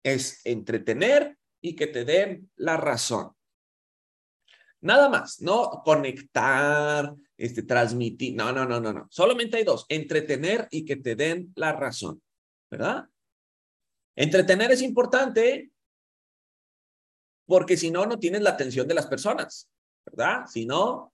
es 0.03 0.45
entretener 0.45 1.39
y 1.59 1.75
que 1.75 1.87
te 1.87 2.05
den 2.05 2.51
la 2.55 2.77
razón. 2.77 3.33
Nada 4.81 5.09
más, 5.09 5.41
no 5.41 5.81
conectar, 5.83 7.13
este, 7.37 7.63
transmitir, 7.63 8.35
no, 8.35 8.51
no, 8.51 8.65
no, 8.65 8.79
no, 8.79 8.93
no. 8.93 9.07
Solamente 9.09 9.57
hay 9.57 9.63
dos, 9.63 9.85
entretener 9.89 10.67
y 10.71 10.85
que 10.85 10.95
te 10.95 11.15
den 11.15 11.51
la 11.55 11.73
razón, 11.73 12.21
¿verdad? 12.69 13.09
Entretener 14.15 14.71
es 14.71 14.81
importante 14.81 15.71
porque 17.45 17.77
si 17.77 17.89
no, 17.89 18.05
no 18.05 18.19
tienes 18.19 18.41
la 18.41 18.51
atención 18.51 18.87
de 18.87 18.93
las 18.93 19.07
personas, 19.07 19.69
¿verdad? 20.05 20.45
Si 20.47 20.65
no, 20.65 21.13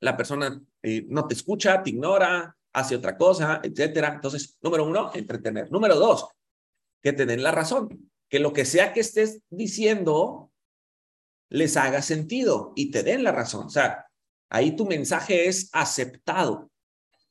la 0.00 0.16
persona 0.16 0.60
eh, 0.82 1.04
no 1.08 1.26
te 1.28 1.34
escucha, 1.34 1.82
te 1.82 1.90
ignora, 1.90 2.56
hace 2.72 2.96
otra 2.96 3.16
cosa, 3.16 3.60
etcétera. 3.62 4.14
Entonces, 4.14 4.56
número 4.62 4.84
uno, 4.84 5.10
entretener. 5.14 5.70
Número 5.70 5.96
dos, 5.96 6.28
que 7.02 7.12
te 7.12 7.26
den 7.26 7.42
la 7.42 7.50
razón, 7.50 8.10
que 8.28 8.38
lo 8.38 8.52
que 8.52 8.64
sea 8.64 8.92
que 8.92 9.00
estés 9.00 9.42
diciendo 9.50 10.51
les 11.52 11.76
haga 11.76 12.00
sentido 12.00 12.72
y 12.74 12.90
te 12.90 13.02
den 13.02 13.22
la 13.22 13.30
razón. 13.30 13.66
O 13.66 13.70
sea, 13.70 14.06
ahí 14.48 14.74
tu 14.74 14.86
mensaje 14.86 15.48
es 15.48 15.68
aceptado. 15.72 16.70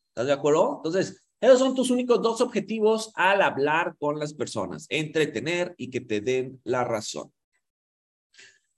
¿Estás 0.09 0.27
de 0.27 0.33
acuerdo? 0.33 0.75
Entonces, 0.77 1.27
esos 1.39 1.57
son 1.57 1.73
tus 1.73 1.89
únicos 1.89 2.21
dos 2.21 2.39
objetivos 2.39 3.11
al 3.15 3.41
hablar 3.41 3.95
con 3.97 4.19
las 4.19 4.35
personas, 4.35 4.85
entretener 4.89 5.73
y 5.75 5.89
que 5.89 6.01
te 6.01 6.21
den 6.21 6.61
la 6.63 6.83
razón. 6.83 7.33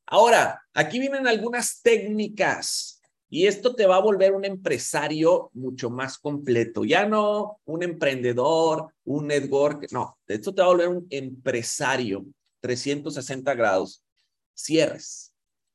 Ahora, 0.06 0.62
aquí 0.74 0.98
vienen 1.00 1.28
algunas 1.28 1.82
técnicas 1.82 3.02
y 3.30 3.48
esto 3.48 3.76
te 3.76 3.86
va 3.86 3.98
a 3.98 4.02
volver 4.02 4.34
un 4.34 4.46
empresario 4.46 5.50
mucho 5.54 5.90
más 5.90 6.18
completo. 6.18 6.86
Ya 6.86 7.06
no 7.06 7.60
un 7.66 7.84
emprendedor, 7.84 8.94
un 9.04 9.28
network, 9.28 9.92
no, 9.92 10.18
esto 10.26 10.54
te 10.54 10.62
va 10.62 10.68
a 10.68 10.72
volver 10.72 10.88
un 10.88 11.08
empresario 11.10 12.26
360 12.62 13.54
grados. 13.56 14.06
Cierres. 14.56 15.33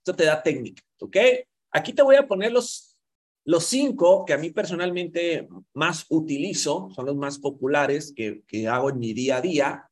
Esto 0.09 0.17
te 0.17 0.25
da 0.25 0.43
técnica, 0.43 0.83
¿ok? 1.01 1.17
Aquí 1.71 1.93
te 1.93 2.01
voy 2.01 2.17
a 2.17 2.27
poner 2.27 2.51
los 2.51 2.97
los 3.45 3.65
cinco 3.65 4.25
que 4.25 4.33
a 4.33 4.39
mí 4.39 4.51
personalmente 4.51 5.49
más 5.75 6.07
utilizo, 6.09 6.91
son 6.95 7.05
los 7.05 7.17
más 7.17 7.39
populares 7.39 8.15
que, 8.17 8.43
que 8.47 8.67
hago 8.69 8.89
en 8.89 8.99
mi 8.99 9.13
día 9.13 9.37
a 9.37 9.41
día. 9.43 9.91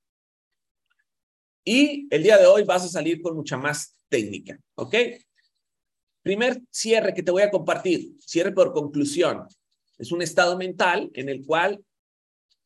Y 1.65 2.07
el 2.11 2.23
día 2.23 2.39
de 2.39 2.47
hoy 2.47 2.65
vas 2.65 2.85
a 2.85 2.89
salir 2.89 3.21
con 3.21 3.37
mucha 3.37 3.59
más 3.59 3.99
técnica, 4.09 4.59
¿ok? 4.75 4.95
Primer 6.23 6.63
cierre 6.71 7.13
que 7.13 7.23
te 7.23 7.31
voy 7.31 7.43
a 7.43 7.51
compartir, 7.51 8.15
cierre 8.21 8.53
por 8.53 8.73
conclusión. 8.73 9.47
Es 9.99 10.13
un 10.13 10.23
estado 10.23 10.57
mental 10.57 11.11
en 11.13 11.29
el 11.29 11.45
cual 11.45 11.85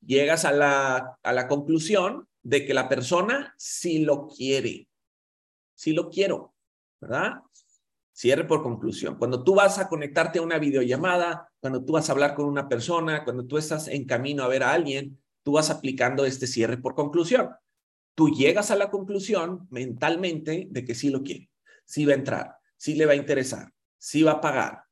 llegas 0.00 0.44
a 0.44 0.52
la, 0.52 1.18
a 1.20 1.32
la 1.32 1.48
conclusión 1.48 2.28
de 2.42 2.64
que 2.64 2.74
la 2.74 2.88
persona 2.88 3.54
sí 3.58 4.00
lo 4.00 4.28
quiere. 4.28 4.86
Sí 5.74 5.92
lo 5.92 6.10
quiero, 6.10 6.49
¿verdad? 7.00 7.40
Cierre 8.12 8.44
por 8.44 8.62
conclusión. 8.62 9.16
Cuando 9.16 9.42
tú 9.42 9.54
vas 9.54 9.78
a 9.78 9.88
conectarte 9.88 10.38
a 10.38 10.42
una 10.42 10.58
videollamada, 10.58 11.50
cuando 11.60 11.84
tú 11.84 11.94
vas 11.94 12.08
a 12.08 12.12
hablar 12.12 12.34
con 12.34 12.46
una 12.46 12.68
persona, 12.68 13.24
cuando 13.24 13.46
tú 13.46 13.56
estás 13.56 13.88
en 13.88 14.04
camino 14.04 14.42
a 14.42 14.48
ver 14.48 14.62
a 14.62 14.72
alguien, 14.72 15.18
tú 15.42 15.52
vas 15.52 15.70
aplicando 15.70 16.24
este 16.24 16.46
cierre 16.46 16.76
por 16.76 16.94
conclusión. 16.94 17.50
Tú 18.14 18.28
llegas 18.28 18.70
a 18.70 18.76
la 18.76 18.90
conclusión 18.90 19.66
mentalmente 19.70 20.66
de 20.70 20.84
que 20.84 20.94
sí 20.94 21.08
lo 21.10 21.22
quiere, 21.22 21.50
sí 21.86 22.04
va 22.04 22.12
a 22.12 22.16
entrar, 22.16 22.56
sí 22.76 22.94
le 22.94 23.06
va 23.06 23.12
a 23.12 23.16
interesar, 23.16 23.72
sí 23.96 24.22
va 24.22 24.32
a 24.32 24.40
pagar. 24.40 24.84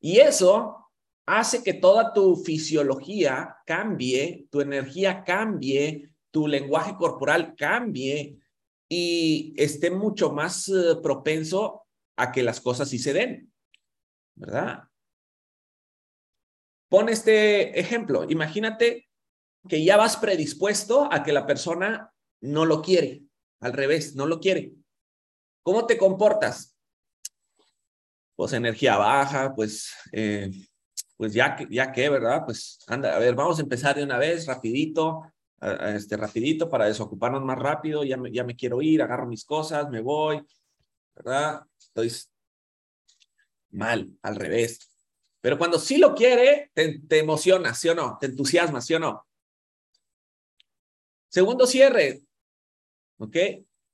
Y 0.00 0.18
eso 0.18 0.90
hace 1.26 1.62
que 1.62 1.74
toda 1.74 2.12
tu 2.12 2.34
fisiología 2.36 3.56
cambie, 3.64 4.48
tu 4.50 4.60
energía 4.60 5.22
cambie, 5.22 6.10
tu 6.32 6.48
lenguaje 6.48 6.96
corporal 6.96 7.54
cambie 7.56 8.41
y 8.94 9.54
esté 9.56 9.90
mucho 9.90 10.32
más 10.32 10.68
eh, 10.68 10.96
propenso 11.02 11.86
a 12.14 12.30
que 12.30 12.42
las 12.42 12.60
cosas 12.60 12.90
sí 12.90 12.98
se 12.98 13.14
den, 13.14 13.50
¿verdad? 14.34 14.82
Pon 16.90 17.08
este 17.08 17.80
ejemplo. 17.80 18.26
Imagínate 18.28 19.08
que 19.66 19.82
ya 19.82 19.96
vas 19.96 20.18
predispuesto 20.18 21.10
a 21.10 21.22
que 21.22 21.32
la 21.32 21.46
persona 21.46 22.12
no 22.42 22.66
lo 22.66 22.82
quiere, 22.82 23.22
al 23.62 23.72
revés, 23.72 24.14
no 24.14 24.26
lo 24.26 24.40
quiere. 24.40 24.74
¿Cómo 25.62 25.86
te 25.86 25.96
comportas? 25.96 26.76
Pues 28.36 28.52
energía 28.52 28.98
baja, 28.98 29.54
pues, 29.54 29.90
eh, 30.12 30.50
pues 31.16 31.32
ya 31.32 31.56
ya 31.70 31.92
que, 31.92 32.10
¿verdad? 32.10 32.42
Pues 32.44 32.80
anda, 32.88 33.16
a 33.16 33.18
ver, 33.18 33.34
vamos 33.34 33.58
a 33.58 33.62
empezar 33.62 33.96
de 33.96 34.04
una 34.04 34.18
vez, 34.18 34.44
rapidito, 34.44 35.22
este, 35.62 36.16
rapidito 36.16 36.68
para 36.68 36.86
desocuparnos 36.86 37.42
más 37.42 37.58
rápido, 37.58 38.04
ya 38.04 38.16
me, 38.16 38.32
ya 38.32 38.44
me 38.44 38.56
quiero 38.56 38.82
ir, 38.82 39.00
agarro 39.02 39.26
mis 39.26 39.44
cosas, 39.44 39.88
me 39.90 40.00
voy, 40.00 40.42
¿verdad? 41.14 41.62
Estoy 41.78 42.12
mal, 43.70 44.10
al 44.22 44.36
revés. 44.36 44.90
Pero 45.40 45.58
cuando 45.58 45.78
sí 45.78 45.98
lo 45.98 46.14
quiere, 46.14 46.70
te, 46.74 47.00
te 47.00 47.18
emociona, 47.18 47.74
¿sí 47.74 47.88
o 47.88 47.94
no? 47.94 48.18
Te 48.20 48.26
entusiasma, 48.26 48.80
¿sí 48.80 48.94
o 48.94 48.98
no? 48.98 49.26
Segundo 51.28 51.66
cierre, 51.66 52.22
¿ok? 53.18 53.36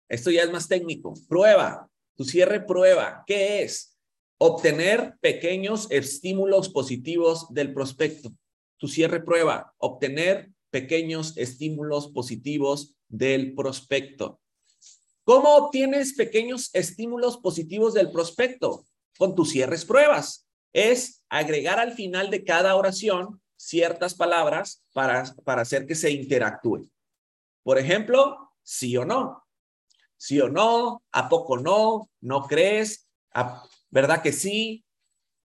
Esto 0.09 0.31
ya 0.31 0.42
es 0.42 0.50
más 0.50 0.68
técnico. 0.68 1.14
Prueba, 1.28 1.88
tu 2.16 2.24
cierre 2.24 2.61
prueba. 2.61 3.22
¿Qué 3.26 3.62
es? 3.62 3.96
Obtener 4.38 5.16
pequeños 5.20 5.87
estímulos 5.90 6.68
positivos 6.70 7.46
del 7.52 7.72
prospecto. 7.72 8.33
Tu 8.78 8.88
cierre 8.88 9.22
prueba, 9.22 9.74
obtener 9.78 10.50
pequeños 10.70 11.37
estímulos 11.37 12.09
positivos 12.09 12.96
del 13.09 13.54
prospecto. 13.54 14.40
¿Cómo 15.24 15.57
obtienes 15.57 16.14
pequeños 16.14 16.70
estímulos 16.72 17.37
positivos 17.37 17.94
del 17.94 18.11
prospecto? 18.11 18.87
Con 19.18 19.35
tus 19.35 19.50
cierres 19.50 19.85
pruebas. 19.85 20.48
Es 20.72 21.24
agregar 21.28 21.78
al 21.78 21.92
final 21.92 22.31
de 22.31 22.44
cada 22.44 22.76
oración 22.76 23.40
ciertas 23.57 24.14
palabras 24.14 24.85
para, 24.92 25.24
para 25.44 25.62
hacer 25.62 25.87
que 25.87 25.94
se 25.94 26.11
interactúe. 26.11 26.88
Por 27.62 27.78
ejemplo, 27.78 28.52
sí 28.62 28.96
o 28.96 29.04
no. 29.04 29.44
Sí 30.16 30.40
o 30.40 30.48
no, 30.48 31.02
a 31.12 31.28
poco 31.28 31.59
no, 31.59 32.11
no 32.20 32.46
crees, 32.46 33.09
¿verdad 33.90 34.22
que 34.22 34.33
sí? 34.33 34.85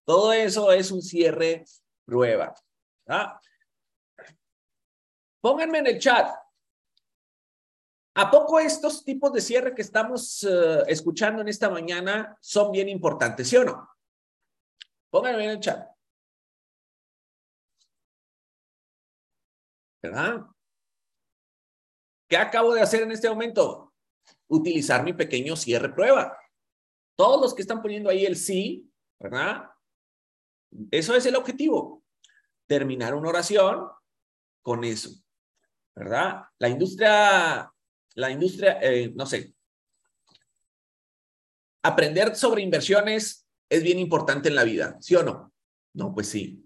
Todo 0.05 0.33
eso 0.33 0.71
es 0.71 0.91
un 0.91 1.01
cierre 1.01 1.65
prueba. 2.05 2.55
Pónganme 5.43 5.79
en 5.79 5.87
el 5.87 5.99
chat, 5.99 6.33
¿A 8.15 8.29
poco 8.29 8.59
estos 8.59 9.03
tipos 9.03 9.33
de 9.33 9.41
cierre 9.41 9.73
que 9.73 9.81
estamos 9.81 10.43
eh, 10.43 10.83
escuchando 10.87 11.41
en 11.41 11.47
esta 11.47 11.69
mañana 11.69 12.37
son 12.39 12.71
bien 12.71 12.87
importantes, 12.87 13.49
sí 13.49 13.57
o 13.57 13.63
no? 13.63 13.89
Pónganme 15.09 15.45
en 15.45 15.49
el 15.49 15.59
chat. 15.59 15.89
¿Verdad? 20.03 20.45
¿Qué 22.29 22.37
acabo 22.37 22.73
de 22.75 22.81
hacer 22.81 23.01
en 23.01 23.11
este 23.11 23.29
momento? 23.29 23.93
Utilizar 24.47 25.03
mi 25.03 25.13
pequeño 25.13 25.55
cierre 25.55 25.89
prueba. 25.89 26.37
Todos 27.15 27.41
los 27.41 27.55
que 27.55 27.63
están 27.63 27.81
poniendo 27.81 28.11
ahí 28.11 28.25
el 28.25 28.35
sí, 28.35 28.91
¿verdad? 29.19 29.71
Eso 30.91 31.15
es 31.15 31.25
el 31.25 31.35
objetivo. 31.35 32.03
Terminar 32.67 33.15
una 33.15 33.29
oración 33.29 33.89
con 34.61 34.83
eso, 34.83 35.22
¿verdad? 35.95 36.43
La 36.59 36.69
industria, 36.69 37.71
la 38.15 38.31
industria, 38.31 38.79
eh, 38.81 39.11
no 39.15 39.25
sé. 39.25 39.53
Aprender 41.83 42.35
sobre 42.35 42.61
inversiones 42.61 43.45
es 43.69 43.83
bien 43.83 43.99
importante 43.99 44.49
en 44.49 44.55
la 44.55 44.63
vida, 44.63 44.97
¿sí 45.01 45.15
o 45.15 45.23
no? 45.23 45.53
No, 45.93 46.13
pues 46.13 46.29
sí. 46.29 46.63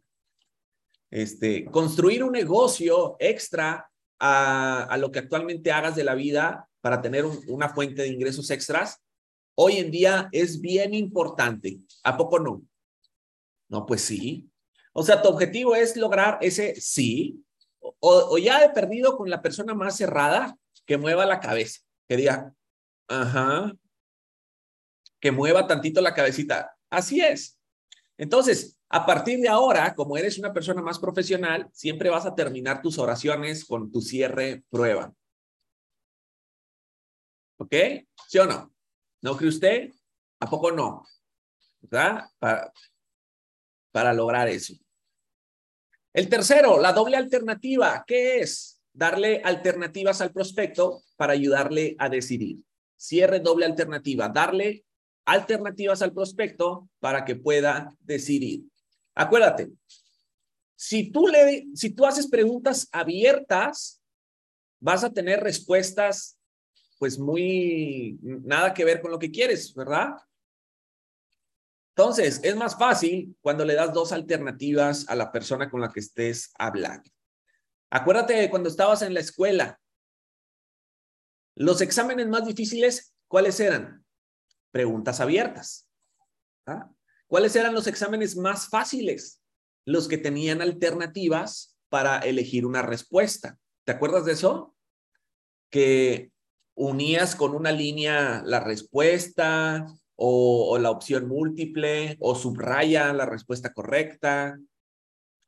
Este, 1.10 1.66
construir 1.66 2.24
un 2.24 2.34
negocio 2.34 3.16
extra 3.20 3.90
a, 4.20 4.98
lo 5.00 5.12
que 5.12 5.20
actualmente 5.20 5.72
hagas 5.72 5.96
de 5.96 6.04
la 6.04 6.16
vida 6.16 6.68
para 6.82 7.02
tener 7.02 7.26
una 7.48 7.70
fuente 7.70 8.02
de 8.02 8.10
ingresos 8.10 8.50
extras, 8.50 9.02
hoy 9.56 9.78
en 9.78 9.92
día 9.92 10.30
es 10.32 10.60
bien 10.60 10.94
importante. 10.94 11.80
¿A 12.04 12.18
poco 12.18 12.40
no? 12.40 12.64
No, 13.70 13.86
pues 13.86 14.02
sí. 14.02 14.50
O 14.94 15.04
sea, 15.04 15.22
tu 15.22 15.30
objetivo 15.30 15.76
es 15.76 15.96
lograr 15.96 16.38
ese 16.42 16.76
sí, 16.76 17.44
o, 18.00 18.38
ya 18.38 18.64
he 18.64 18.70
perdido 18.70 19.18
con 19.18 19.30
la 19.30 19.42
persona 19.42 19.74
más 19.74 19.98
cerrada 19.98 20.58
que 20.86 20.98
mueva 20.98 21.26
la 21.26 21.40
cabeza, 21.40 21.82
que 22.08 22.18
diga, 22.18 22.54
ajá, 23.08 23.74
que 25.20 25.32
mueva 25.32 25.68
tantito 25.68 26.02
la 26.02 26.14
cabecita. 26.14 26.76
Así 26.90 27.22
es. 27.22 27.60
Entonces, 28.18 28.80
a 28.90 29.06
partir 29.06 29.40
de 29.40 29.50
ahora, 29.50 29.94
como 29.96 30.18
eres 30.18 30.38
una 30.38 30.54
persona 30.54 30.82
más 30.82 31.00
profesional, 31.00 31.70
siempre 31.74 32.10
vas 32.10 32.26
a 32.26 32.36
terminar 32.36 32.82
tus 32.82 32.98
oraciones 32.98 33.66
con 33.66 33.92
tu 33.92 34.02
cierre 34.02 34.64
prueba. 34.70 35.14
¿Ok? 37.58 37.74
¿Sí 38.28 38.38
o 38.38 38.46
no? 38.46 38.74
¿No 39.22 39.36
cree 39.36 39.50
usted? 39.50 39.92
¿A 40.40 40.50
poco 40.50 40.72
no? 40.72 41.04
¿Verdad? 41.82 42.26
Para, 42.40 42.72
para 43.92 44.14
lograr 44.14 44.48
eso. 44.48 44.74
El 46.18 46.30
tercero, 46.30 46.82
la 46.82 46.94
doble 46.94 47.16
alternativa. 47.16 48.04
¿Qué 48.08 48.40
es? 48.40 48.82
Darle 48.92 49.40
alternativas 49.44 50.20
al 50.20 50.32
prospecto 50.32 51.04
para 51.16 51.34
ayudarle 51.34 51.96
a 52.00 52.10
decidir. 52.10 52.58
Cierre 52.96 53.40
doble 53.40 53.68
alternativa. 53.68 54.28
Darle 54.28 54.84
alternativas 55.26 56.02
al 56.02 56.14
prospecto 56.14 56.90
para 57.00 57.24
que 57.24 57.36
pueda 57.36 57.96
decidir. 58.00 58.64
Acuérdate, 59.14 59.70
si 60.76 61.12
tú, 61.12 61.28
le, 61.28 61.68
si 61.76 61.92
tú 61.92 62.04
haces 62.04 62.28
preguntas 62.28 62.90
abiertas, 62.92 64.02
vas 64.80 65.04
a 65.04 65.14
tener 65.14 65.42
respuestas 65.42 66.40
pues 66.98 67.20
muy 67.20 68.18
nada 68.24 68.74
que 68.74 68.86
ver 68.86 69.02
con 69.02 69.12
lo 69.12 69.20
que 69.20 69.30
quieres, 69.30 69.72
¿verdad? 69.76 70.16
Entonces, 71.98 72.40
es 72.44 72.56
más 72.56 72.78
fácil 72.78 73.36
cuando 73.42 73.66
le 73.66 73.74
das 73.74 73.92
dos 73.92 74.12
alternativas 74.12 75.10
a 75.10 75.16
la 75.16 75.32
persona 75.32 75.68
con 75.68 75.82
la 75.82 75.90
que 75.90 76.00
estés 76.00 76.52
hablando. 76.60 77.10
Acuérdate 77.90 78.34
de 78.34 78.52
cuando 78.52 78.70
estabas 78.70 79.02
en 79.02 79.16
la 79.16 79.20
escuela, 79.20 79.82
los 81.56 81.82
exámenes 81.82 82.28
más 82.28 82.46
difíciles, 82.46 83.16
¿cuáles 83.28 83.60
eran? 83.60 84.06
Preguntas 84.70 85.20
abiertas. 85.22 85.90
¿ah? 86.68 86.88
¿Cuáles 87.26 87.56
eran 87.56 87.74
los 87.74 87.88
exámenes 87.88 88.38
más 88.38 88.70
fáciles? 88.70 89.42
Los 89.84 90.08
que 90.08 90.20
tenían 90.20 90.62
alternativas 90.62 91.80
para 91.90 92.20
elegir 92.20 92.68
una 92.68 92.84
respuesta. 92.84 93.58
¿Te 93.86 93.94
acuerdas 93.94 94.26
de 94.26 94.34
eso? 94.34 94.76
Que 95.72 96.32
unías 96.76 97.36
con 97.36 97.56
una 97.56 97.72
línea 97.72 98.44
la 98.46 98.60
respuesta 98.60 99.88
o, 100.18 100.78
la 100.78 100.92
opción 100.92 101.28
múltiple 101.28 102.18
o 102.20 102.36
subraya 102.36 103.14
la 103.14 103.26
respuesta 103.26 103.74
correcta 103.74 104.60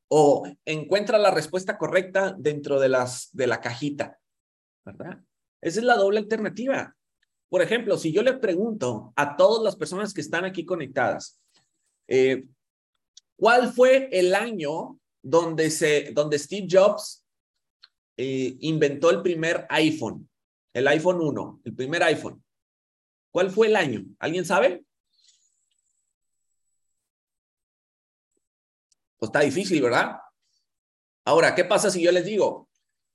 o 0.10 0.48
encuentra 0.66 1.18
la 1.18 1.32
respuesta 1.32 1.78
correcta 1.78 2.36
dentro 2.38 2.80
de, 2.80 2.90
las, 2.90 3.30
de 3.34 3.48
la 3.48 3.60
cajita, 3.60 4.18
¿verdad? 4.86 5.20
Esa 5.62 5.80
es 5.80 5.86
la 5.86 5.96
doble 5.96 6.20
alternativa. 6.20 6.96
Por 7.50 7.62
ejemplo, 7.62 7.98
si 7.98 8.12
yo 8.12 8.24
le 8.24 8.38
pregunto 8.38 9.12
a 9.16 9.36
todas 9.36 9.64
las 9.64 9.76
personas 9.76 10.14
que 10.14 10.22
están 10.22 10.46
aquí 10.46 10.66
conectadas, 10.66 11.42
eh, 12.08 12.46
¿Cuál 13.40 13.72
fue 13.72 14.10
el 14.12 14.36
año 14.36 15.00
donde, 15.24 15.72
se, 15.72 16.12
donde 16.12 16.38
Steve 16.38 16.68
Jobs 16.70 17.26
eh, 18.18 18.58
inventó 18.60 19.10
el 19.12 19.22
primer 19.22 19.66
iPhone? 19.70 20.30
El 20.74 20.88
iPhone 20.90 21.22
1, 21.22 21.62
el 21.64 21.74
primer 21.74 22.04
iPhone. 22.04 22.44
¿Cuál 23.32 23.52
fue 23.52 23.68
el 23.68 23.76
año? 23.76 24.06
¿Alguien 24.20 24.46
sabe? 24.46 24.84
Pues 29.18 29.30
está 29.30 29.42
difícil, 29.42 29.82
¿verdad? 29.82 30.18
Ahora, 31.26 31.54
¿qué 31.54 31.66
pasa 31.66 31.92
si 31.92 32.02
yo 32.02 32.12
les 32.12 32.26
digo, 32.26 32.70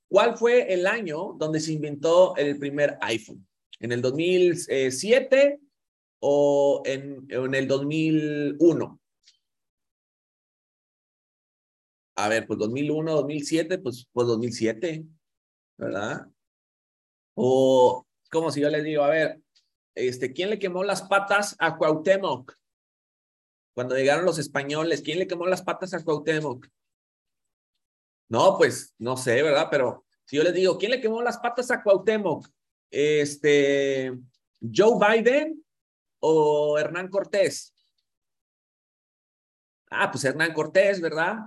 ¿cuál 0.07 0.37
fue 0.37 0.73
el 0.73 0.87
año 0.87 1.33
donde 1.37 1.59
se 1.59 1.73
inventó 1.73 2.35
el 2.37 2.57
primer 2.59 2.97
iPhone? 3.01 3.45
¿En 3.79 3.91
el 3.91 4.01
2007 4.01 5.59
o 6.27 6.81
en, 6.85 7.27
en 7.29 7.53
el 7.53 7.67
2001. 7.67 8.99
A 12.17 12.29
ver, 12.29 12.47
pues 12.47 12.57
2001, 12.57 13.11
2007, 13.11 13.77
pues, 13.77 14.07
pues 14.11 14.27
2007, 14.27 15.05
¿verdad? 15.77 16.27
O 17.35 18.07
como 18.31 18.51
si 18.51 18.61
yo 18.61 18.69
les 18.69 18.83
digo, 18.83 19.03
a 19.03 19.09
ver, 19.09 19.41
este, 19.95 20.33
¿quién 20.33 20.49
le 20.49 20.59
quemó 20.59 20.83
las 20.83 21.01
patas 21.03 21.55
a 21.59 21.77
Cuauhtémoc? 21.77 22.53
Cuando 23.73 23.95
llegaron 23.95 24.25
los 24.25 24.39
españoles, 24.39 25.01
¿quién 25.01 25.19
le 25.19 25.27
quemó 25.27 25.47
las 25.47 25.61
patas 25.61 25.93
a 25.93 26.03
Cuauhtémoc? 26.03 26.67
No, 28.29 28.57
pues 28.57 28.93
no 28.97 29.17
sé, 29.17 29.41
¿verdad? 29.41 29.67
Pero 29.69 30.05
si 30.25 30.37
yo 30.37 30.43
les 30.43 30.53
digo, 30.53 30.77
¿quién 30.77 30.91
le 30.91 31.01
quemó 31.01 31.21
las 31.21 31.37
patas 31.37 31.71
a 31.71 31.81
Cuauhtémoc? 31.83 32.47
Este, 32.89 34.13
Joe 34.61 34.97
Biden 34.99 35.63
o 36.19 36.77
Hernán 36.77 37.09
Cortés? 37.09 37.73
Ah, 39.89 40.11
pues 40.11 40.23
Hernán 40.23 40.53
Cortés, 40.53 40.99
¿verdad? 40.99 41.37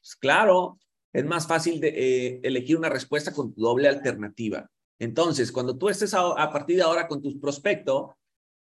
Pues 0.00 0.16
claro, 0.16 0.78
es 1.12 1.24
más 1.24 1.46
fácil 1.46 1.80
de, 1.80 1.88
eh, 1.88 2.40
elegir 2.42 2.76
una 2.76 2.88
respuesta 2.88 3.32
con 3.32 3.54
doble 3.54 3.88
alternativa. 3.88 4.70
Entonces, 4.98 5.52
cuando 5.52 5.76
tú 5.76 5.88
estés 5.88 6.14
a, 6.14 6.50
partir 6.50 6.76
de 6.76 6.82
ahora 6.82 7.06
con 7.06 7.20
tu 7.20 7.38
prospecto, 7.40 8.16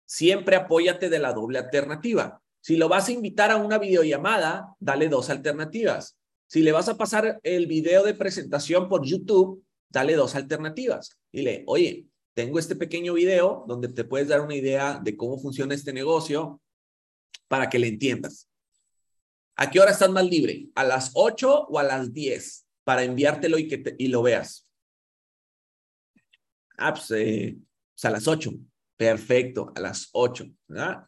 siempre 0.05 0.55
apóyate 0.55 1.09
de 1.09 1.19
la 1.19 1.33
doble 1.33 1.59
alternativa. 1.59 2.41
Si 2.61 2.77
lo 2.77 2.87
vas 2.87 3.09
a 3.09 3.11
invitar 3.11 3.51
a 3.51 3.57
una 3.57 3.77
videollamada, 3.77 4.75
dale 4.79 5.09
dos 5.09 5.29
alternativas. 5.29 6.17
Si 6.47 6.61
le 6.61 6.71
vas 6.71 6.87
a 6.87 6.97
pasar 6.97 7.39
el 7.43 7.67
video 7.67 8.03
de 8.03 8.13
presentación 8.13 8.87
por 8.87 9.05
YouTube, 9.05 9.63
dale 9.89 10.15
dos 10.15 10.35
alternativas. 10.35 11.17
Dile, 11.31 11.63
oye, 11.67 12.05
tengo 12.33 12.57
este 12.59 12.75
pequeño 12.75 13.13
video 13.13 13.65
donde 13.67 13.89
te 13.89 14.03
puedes 14.03 14.29
dar 14.29 14.41
una 14.41 14.55
idea 14.55 14.99
de 15.03 15.17
cómo 15.17 15.37
funciona 15.37 15.75
este 15.75 15.93
negocio 15.93 16.61
para 17.47 17.69
que 17.69 17.79
le 17.79 17.87
entiendas. 17.87 18.47
¿A 19.55 19.69
qué 19.69 19.79
hora 19.79 19.91
estás 19.91 20.09
más 20.09 20.25
libre? 20.25 20.69
¿A 20.73 20.83
las 20.83 21.11
8 21.13 21.67
o 21.69 21.79
a 21.79 21.83
las 21.83 22.13
10 22.13 22.65
para 22.83 23.03
enviártelo 23.03 23.57
y, 23.59 23.67
que 23.67 23.95
y 23.97 24.07
lo 24.07 24.23
veas? 24.23 24.62
Ah, 26.77 26.93
pues, 26.93 27.11
eh, 27.11 27.57
pues, 27.93 28.05
a 28.05 28.09
las 28.09 28.27
8. 28.27 28.51
Perfecto, 28.97 29.71
a 29.75 29.79
las 29.79 30.09
8. 30.13 30.45
¿verdad? 30.67 31.07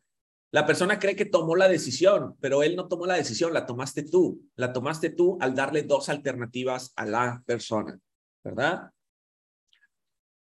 La 0.51 0.65
persona 0.65 0.99
cree 0.99 1.15
que 1.15 1.25
tomó 1.25 1.55
la 1.55 1.67
decisión, 1.67 2.37
pero 2.39 2.63
él 2.63 2.75
no 2.75 2.87
tomó 2.87 3.05
la 3.05 3.15
decisión, 3.15 3.53
la 3.53 3.65
tomaste 3.65 4.03
tú. 4.03 4.41
La 4.55 4.71
tomaste 4.71 5.09
tú 5.09 5.37
al 5.41 5.53
darle 5.53 5.83
dos 5.83 6.07
alternativas 6.09 6.93
a 6.95 7.05
la 7.05 7.43
persona, 7.45 7.99
¿verdad? 8.43 8.89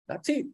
That's 0.06 0.30
it. 0.30 0.54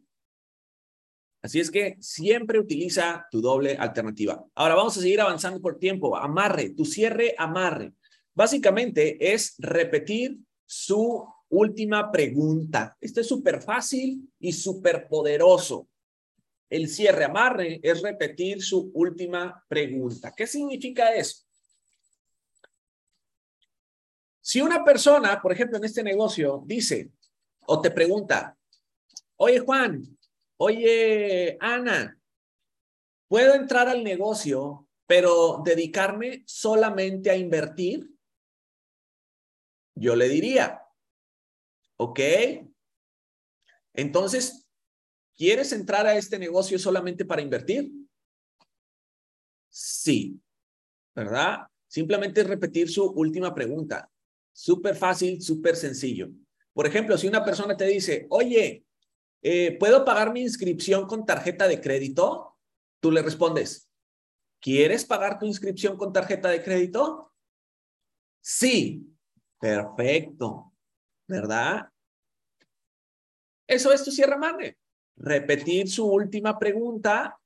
Así 1.42 1.60
es 1.60 1.72
que 1.72 1.98
siempre 2.00 2.60
utiliza 2.60 3.28
tu 3.32 3.42
doble 3.42 3.76
alternativa. 3.78 4.44
Ahora 4.56 4.76
vamos 4.76 4.98
a 4.98 5.02
seguir 5.02 5.22
avanzando 5.22 5.62
por 5.62 5.78
tiempo. 5.78 6.16
Amarre, 6.16 6.72
tu 6.72 6.86
cierre 6.86 7.36
amarre. 7.38 7.94
Básicamente 8.34 9.34
es 9.34 9.56
repetir 9.58 10.38
su 10.66 11.26
última 11.50 12.12
pregunta. 12.12 12.98
Esto 13.02 13.22
es 13.22 13.28
súper 13.28 13.62
fácil 13.62 14.32
y 14.40 14.54
súper 14.54 15.08
poderoso. 15.08 15.88
El 16.70 16.88
cierre 16.88 17.26
amarre 17.26 17.80
es 17.82 18.02
repetir 18.02 18.62
su 18.62 18.92
última 18.94 19.64
pregunta. 19.68 20.34
¿Qué 20.36 20.46
significa 20.46 21.14
eso? 21.14 21.44
Si 24.40 24.62
una 24.62 24.84
persona, 24.84 25.42
por 25.42 25.52
ejemplo, 25.52 25.78
en 25.78 25.86
este 25.86 26.04
negocio, 26.04 26.64
dice 26.66 27.12
o 27.68 27.82
te 27.82 27.92
pregunta, 27.92 28.58
oye 29.36 29.60
Juan, 29.60 30.18
oye, 30.58 31.58
Ana, 31.60 32.20
¿puedo 33.28 33.54
entrar 33.54 33.88
al 33.88 34.04
negocio, 34.04 34.88
pero 35.06 35.62
dedicarme 35.64 36.44
solamente 36.48 37.30
a 37.30 37.36
invertir? 37.36 38.10
Yo 39.94 40.16
le 40.16 40.30
diría, 40.30 40.82
ok, 42.00 42.20
Entonces, 43.94 44.66
¿quieres 45.36 45.74
entrar 45.74 46.08
a 46.08 46.16
este 46.16 46.40
negocio 46.40 46.80
solamente 46.80 47.26
para 47.26 47.42
invertir? 47.42 47.92
Sí, 49.70 50.40
¿verdad? 51.14 51.68
Simplemente 51.88 52.44
repetir 52.44 52.90
su 52.90 53.06
última 53.06 53.54
pregunta. 53.54 54.10
Súper 54.54 54.96
fácil, 54.96 55.42
súper 55.42 55.76
sencillo. 55.76 56.30
Por 56.74 56.88
ejemplo, 56.88 57.18
si 57.18 57.28
una 57.28 57.44
persona 57.44 57.76
te 57.76 57.86
dice, 57.86 58.28
oye, 58.30 58.86
eh, 59.42 59.78
¿puedo 59.78 60.06
pagar 60.06 60.32
mi 60.32 60.42
inscripción 60.42 61.06
con 61.06 61.26
tarjeta 61.26 61.68
de 61.68 61.82
crédito? 61.82 62.58
Tú 63.02 63.12
le 63.12 63.22
respondes, 63.22 63.90
¿quieres 64.62 65.04
pagar 65.04 65.38
tu 65.40 65.46
inscripción 65.46 65.98
con 65.98 66.14
tarjeta 66.14 66.50
de 66.50 66.64
crédito? 66.64 67.34
Sí, 68.40 69.06
perfecto, 69.60 70.69
¿verdad? 71.30 71.90
Eso 73.68 73.94
es 73.94 74.04
tu 74.04 74.12
cierre. 74.12 74.78
Repetir 75.16 75.90
su 75.90 76.08
última 76.08 76.58
pregunta 76.58 77.40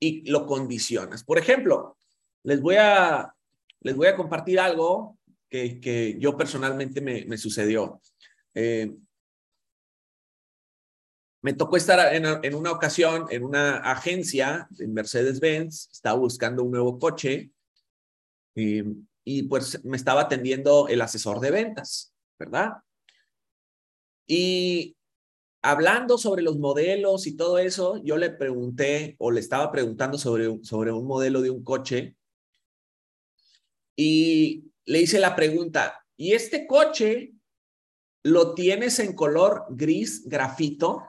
y 0.00 0.28
lo 0.30 0.46
condicionas. 0.46 1.22
Por 1.22 1.38
ejemplo, 1.38 1.98
les 2.44 2.60
voy 2.62 2.76
a, 2.76 3.34
les 3.80 3.94
voy 3.94 4.06
a 4.06 4.16
compartir 4.16 4.58
algo 4.58 5.18
que, 5.50 5.80
que 5.80 6.16
yo 6.18 6.36
personalmente 6.36 7.02
me, 7.02 7.26
me 7.26 7.36
sucedió. 7.36 8.00
Eh, 8.54 8.96
me 11.42 11.52
tocó 11.52 11.76
estar 11.76 12.14
en, 12.14 12.24
en, 12.42 12.54
una 12.54 12.72
ocasión 12.72 13.26
en 13.30 13.44
una 13.44 13.78
agencia 13.78 14.68
en 14.78 14.94
Mercedes-Benz, 14.94 15.90
estaba 15.92 16.18
buscando 16.18 16.62
un 16.62 16.70
nuevo 16.70 16.98
coche 16.98 17.50
y, 18.54 18.82
y, 19.24 19.42
pues 19.44 19.82
me 19.84 19.96
estaba 19.96 20.22
atendiendo 20.22 20.88
el 20.88 21.00
asesor 21.00 21.40
de 21.40 21.50
ventas, 21.50 22.14
¿verdad? 22.38 22.82
Y 24.32 24.96
hablando 25.60 26.16
sobre 26.16 26.42
los 26.42 26.56
modelos 26.56 27.26
y 27.26 27.36
todo 27.36 27.58
eso, 27.58 28.00
yo 28.04 28.16
le 28.16 28.30
pregunté 28.30 29.16
o 29.18 29.32
le 29.32 29.40
estaba 29.40 29.72
preguntando 29.72 30.18
sobre, 30.18 30.62
sobre 30.62 30.92
un 30.92 31.04
modelo 31.04 31.42
de 31.42 31.50
un 31.50 31.64
coche 31.64 32.16
y 33.96 34.70
le 34.84 35.00
hice 35.00 35.18
la 35.18 35.34
pregunta, 35.34 36.06
¿y 36.16 36.34
este 36.34 36.68
coche 36.68 37.32
lo 38.22 38.54
tienes 38.54 39.00
en 39.00 39.16
color 39.16 39.64
gris 39.70 40.22
grafito? 40.28 41.02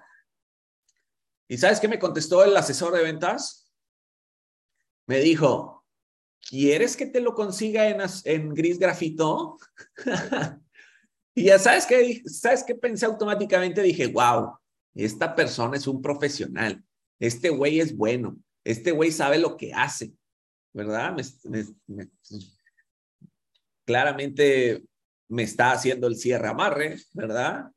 ¿Y 1.48 1.60
sabes 1.60 1.80
qué 1.80 1.88
me 1.88 2.00
contestó 2.00 2.44
el 2.44 2.58
asesor 2.58 2.92
de 2.92 3.04
ventas? 3.04 3.72
Me 5.06 5.20
dijo, 5.20 5.86
¿quieres 6.50 6.98
que 6.98 7.06
te 7.06 7.22
lo 7.22 7.36
consiga 7.36 7.88
en, 7.88 8.02
en 8.26 8.50
gris 8.56 8.80
grafito? 8.80 9.60
y 11.34 11.46
ya 11.46 11.60
sabes 11.60 11.86
qué, 11.86 12.22
sabes 12.26 12.64
qué 12.64 12.76
pensé 12.76 13.06
automáticamente, 13.06 13.82
dije, 13.82 14.08
wow, 14.08 14.58
esta 14.94 15.36
persona 15.36 15.78
es 15.78 15.88
un 15.88 16.02
profesional, 16.02 16.84
este 17.20 17.50
güey 17.50 17.80
es 17.80 17.96
bueno, 17.96 18.38
este 18.64 18.92
güey 18.92 19.12
sabe 19.12 19.38
lo 19.38 19.58
que 19.58 19.74
hace, 19.74 20.14
¿verdad? 20.74 21.16
claramente 23.86 24.84
me 25.28 25.44
está 25.44 25.72
haciendo 25.72 26.08
el 26.08 26.16
cierre 26.16 26.48
amarre, 26.48 26.98
¿verdad? 27.14 27.72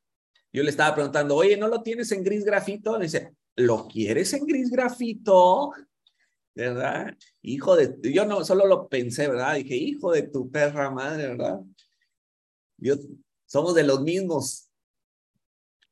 Yo 0.52 0.62
le 0.62 0.70
estaba 0.70 0.94
preguntando, 0.94 1.36
oye, 1.36 1.56
¿no 1.56 1.68
lo 1.68 1.82
tienes 1.82 2.12
en 2.12 2.22
gris 2.22 2.44
grafito? 2.44 2.98
Me 2.98 3.04
dice, 3.04 3.34
¿lo 3.56 3.88
quieres 3.88 4.32
en 4.34 4.46
gris 4.46 4.70
grafito? 4.70 5.72
¿Verdad? 6.54 7.16
Hijo 7.42 7.74
de, 7.74 7.96
yo 8.12 8.24
no, 8.24 8.44
solo 8.44 8.66
lo 8.66 8.88
pensé, 8.88 9.28
¿verdad? 9.28 9.56
Dije, 9.56 9.74
hijo 9.74 10.12
de 10.12 10.22
tu 10.22 10.50
perra 10.50 10.90
madre, 10.90 11.28
¿verdad? 11.28 11.60
Yo, 12.76 12.94
somos 13.54 13.72
de 13.76 13.84
los 13.84 14.00
mismos. 14.02 14.68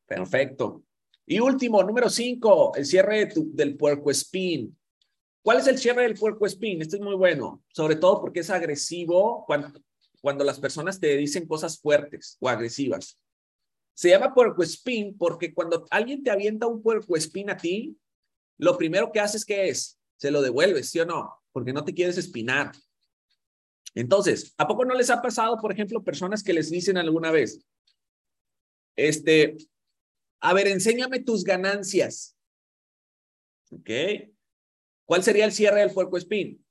Perfecto. 0.05 0.83
Y 1.25 1.39
último, 1.39 1.81
número 1.81 2.09
cinco, 2.09 2.75
el 2.75 2.85
cierre 2.85 3.29
del 3.33 3.77
puerco 3.77 4.11
espín. 4.11 4.77
¿Cuál 5.41 5.59
es 5.59 5.67
el 5.67 5.77
cierre 5.77 6.03
del 6.03 6.15
puerco 6.15 6.45
espín? 6.45 6.81
Este 6.81 6.97
es 6.97 7.01
muy 7.01 7.15
bueno, 7.15 7.63
sobre 7.69 7.95
todo 7.95 8.19
porque 8.19 8.41
es 8.41 8.49
agresivo 8.49 9.45
cuando, 9.47 10.43
las 10.43 10.59
personas 10.59 10.99
te 10.99 11.15
dicen 11.15 11.47
cosas 11.47 11.79
fuertes 11.79 12.35
o 12.41 12.49
agresivas. 12.49 13.17
Se 13.93 14.09
llama 14.09 14.33
puerco 14.33 14.61
espín 14.61 15.17
porque 15.17 15.53
cuando 15.53 15.85
alguien 15.89 16.21
te 16.21 16.31
avienta 16.31 16.67
un 16.67 16.81
puerco 16.81 17.15
espín 17.15 17.49
a 17.49 17.55
ti, 17.55 17.97
lo 18.57 18.77
primero 18.77 19.09
que 19.09 19.21
haces 19.21 19.45
que 19.45 19.69
es, 19.69 19.97
se 20.17 20.31
lo 20.31 20.41
devuelves, 20.41 20.89
¿sí 20.89 20.99
o 20.99 21.05
no? 21.05 21.33
Porque 21.53 21.71
no 21.71 21.85
te 21.85 21.93
quieres 21.93 22.17
espinar. 22.17 22.73
Entonces, 23.95 24.53
¿a 24.57 24.67
poco 24.67 24.85
no 24.85 24.95
les 24.95 25.09
ha 25.09 25.21
pasado, 25.21 25.57
por 25.57 25.71
ejemplo, 25.71 26.03
personas 26.03 26.43
que 26.43 26.53
les 26.53 26.69
dicen 26.69 26.97
alguna 26.97 27.31
vez, 27.31 27.65
este, 28.95 29.57
a 30.39 30.53
ver, 30.53 30.67
enséñame 30.67 31.19
tus 31.19 31.43
ganancias. 31.43 32.37
¿Ok? 33.71 33.89
¿Cuál 35.05 35.23
sería 35.23 35.45
el 35.45 35.51
cierre 35.51 35.79
del 35.79 35.91
puerco 35.91 36.17
espín? 36.17 36.65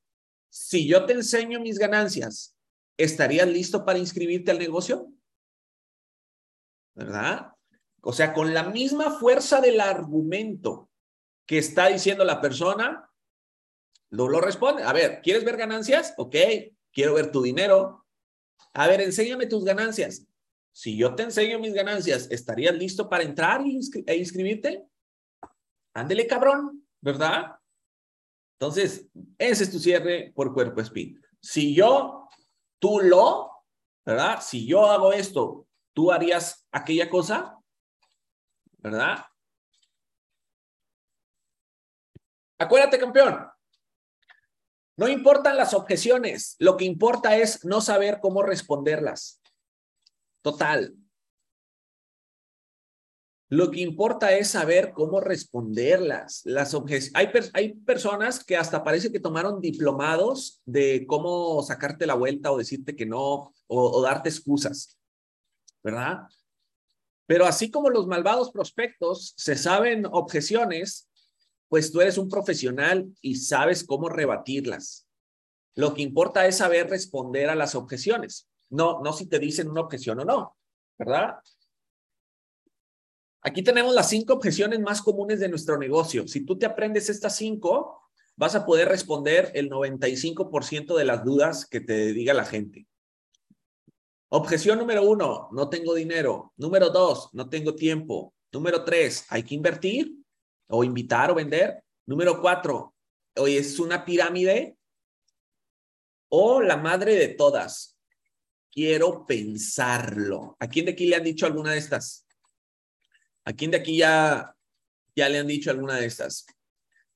Si 0.51 0.87
yo 0.87 1.07
te 1.07 1.15
enseño 1.15 1.61
mis 1.61 1.79
ganancias 1.79 2.57
¿estarías 2.97 3.49
listo 3.49 3.85
para 3.85 3.99
inscribirte 3.99 4.51
al 4.51 4.59
negocio? 4.59 5.13
¿Verdad? 6.95 7.53
O 8.03 8.13
sea, 8.13 8.33
con 8.33 8.53
la 8.53 8.65
misma 8.65 9.19
fuerza 9.19 9.61
del 9.61 9.81
argumento 9.81 10.91
que 11.47 11.59
está 11.59 11.89
diciendo 11.89 12.25
la 12.25 12.41
persona, 12.41 13.11
no 14.11 14.29
lo 14.29 14.41
responde. 14.41 14.83
A 14.83 14.93
ver, 14.93 15.21
¿quieres 15.23 15.45
ver 15.45 15.57
ganancias? 15.57 16.15
Ok, 16.17 16.37
quiero 16.93 17.15
ver 17.15 17.33
tu 17.33 17.43
dinero. 17.43 18.07
A 18.75 18.87
ver, 18.87 19.01
enséñame 19.01 19.47
tus 19.47 19.65
ganancias. 19.65 20.27
Si 20.71 20.97
yo 20.97 21.15
te 21.15 21.25
enseño 21.25 21.59
mis 21.59 21.75
ganancias, 21.75 22.31
¿estarías 22.31 22.75
listo 22.75 23.09
para 23.09 23.25
entrar 23.25 23.61
e 23.61 24.17
inscribirte? 24.17 24.87
Ándele, 25.95 26.27
cabrón, 26.27 26.87
¿verdad? 27.01 27.57
Entonces, 28.59 29.09
ese 29.37 29.65
es 29.65 29.71
tu 29.71 29.79
cierre 29.79 30.33
por 30.35 30.55
cuerpo 30.55 30.81
espíritu. 30.81 31.21
Si 31.41 31.75
yo 31.75 32.29
tú 32.79 33.01
lo, 33.01 33.51
¿verdad? 34.07 34.41
Si 34.41 34.67
yo 34.67 34.91
hago 34.91 35.13
esto, 35.13 35.67
¿tú 35.93 36.11
harías 36.11 36.67
aquella 36.73 37.11
cosa? 37.11 37.59
¿Verdad? 38.79 39.25
Acuérdate, 42.59 42.99
campeón. 42.99 43.52
No 44.97 45.09
importan 45.09 45.57
las 45.57 45.75
objeciones, 45.75 46.57
lo 46.59 46.77
que 46.77 46.85
importa 46.85 47.37
es 47.37 47.65
no 47.65 47.81
saber 47.81 48.19
cómo 48.21 48.43
responderlas. 48.43 49.41
Total. 50.43 50.95
Lo 53.49 53.71
que 53.71 53.81
importa 53.81 54.33
es 54.33 54.49
saber 54.49 54.93
cómo 54.95 55.21
responderlas. 55.21 56.41
Las 56.45 56.75
hay, 57.15 57.31
hay 57.53 57.75
personas 57.75 58.43
que 58.43 58.57
hasta 58.57 58.83
parece 58.83 59.13
que 59.13 59.21
tomaron 59.21 59.61
diplomados 59.61 60.63
de 60.65 61.05
cómo 61.07 61.63
sacarte 61.63 62.07
la 62.07 62.15
vuelta 62.15 62.51
o 62.51 62.57
decirte 62.57 62.97
que 62.97 63.05
no 63.05 63.53
o, 63.67 63.91
o 63.91 64.03
darte 64.03 64.31
excusas, 64.31 64.99
¿verdad? 65.83 66.21
Pero 67.27 67.45
así 67.45 67.71
como 67.71 67.91
los 67.91 68.07
malvados 68.07 68.51
prospectos 68.51 69.35
se 69.37 69.55
saben 69.57 70.07
objeciones, 70.07 71.11
pues 71.73 71.91
tú 71.91 72.03
eres 72.03 72.19
un 72.19 72.29
profesional 72.29 73.17
y 73.23 73.37
sabes 73.37 73.83
cómo 73.83 74.11
rebatirlas. 74.11 75.09
Lo 75.75 75.95
que 75.95 76.03
importa 76.03 76.47
es 76.47 76.59
saber 76.59 76.91
responder 76.91 77.49
a 77.49 77.55
las 77.55 77.75
objeciones, 77.75 78.47
no, 78.69 79.01
no 79.01 79.15
si 79.15 79.25
te 79.25 79.39
dicen 79.39 79.71
una 79.71 79.81
objeción 79.81 80.21
o 80.21 80.25
no, 80.27 80.55
¿verdad? 80.99 81.37
Aquí 83.41 83.63
tenemos 83.63 83.95
las 83.95 84.11
cinco 84.11 84.35
objeciones 84.35 84.81
más 84.81 85.01
comunes 85.01 85.41
de 85.41 85.49
nuestro 85.49 85.79
negocio. 85.79 86.29
Si 86.29 86.45
tú 86.45 86.59
te 86.59 86.67
aprendes 86.67 87.09
estas 87.09 87.37
cinco, 87.37 88.03
vas 88.37 88.55
a 88.55 88.67
poder 88.67 88.89
responder 88.89 89.51
el 89.55 89.71
95% 89.71 90.95
de 90.95 91.05
las 91.07 91.25
dudas 91.25 91.65
que 91.65 91.81
te 91.81 92.13
diga 92.13 92.35
la 92.35 92.45
gente. 92.45 92.87
Objeción 94.29 94.79
número 94.79 95.05
uno, 95.05 95.49
no 95.53 95.71
tengo 95.71 95.95
dinero. 95.95 96.53
Número 96.59 96.91
dos, 96.91 97.31
no 97.33 97.49
tengo 97.49 97.75
tiempo. 97.75 98.35
Número 98.53 98.85
tres, 98.85 99.25
hay 99.31 99.43
que 99.43 99.55
invertir 99.55 100.22
o 100.69 100.85
invitar 100.85 101.31
o 101.31 101.35
vender. 101.35 101.83
Número 102.07 102.41
cuatro, 102.41 102.95
hoy 103.37 103.57
es 103.57 103.79
una 103.79 104.05
pirámide 104.05 104.77
o 106.29 106.61
la 106.61 106.77
madre 106.77 107.15
de 107.15 107.29
todas. 107.29 107.99
Quiero 108.71 109.27
pensarlo. 109.27 110.57
¿A 110.59 110.69
quién 110.69 110.87
de 110.87 110.93
aquí 110.93 111.07
le 111.07 111.17
han 111.17 111.25
dicho 111.25 111.47
alguna 111.47 111.73
de 111.73 111.79
estas? 111.79 112.27
¿A 113.45 113.53
quién 113.53 113.71
de 113.71 113.77
aquí 113.77 113.99
ya, 113.99 114.57
ya 115.15 115.29
le 115.29 115.39
han 115.39 115.47
dicho 115.47 115.71
alguna 115.71 115.97
de 115.97 116.07
estas? 116.07 116.47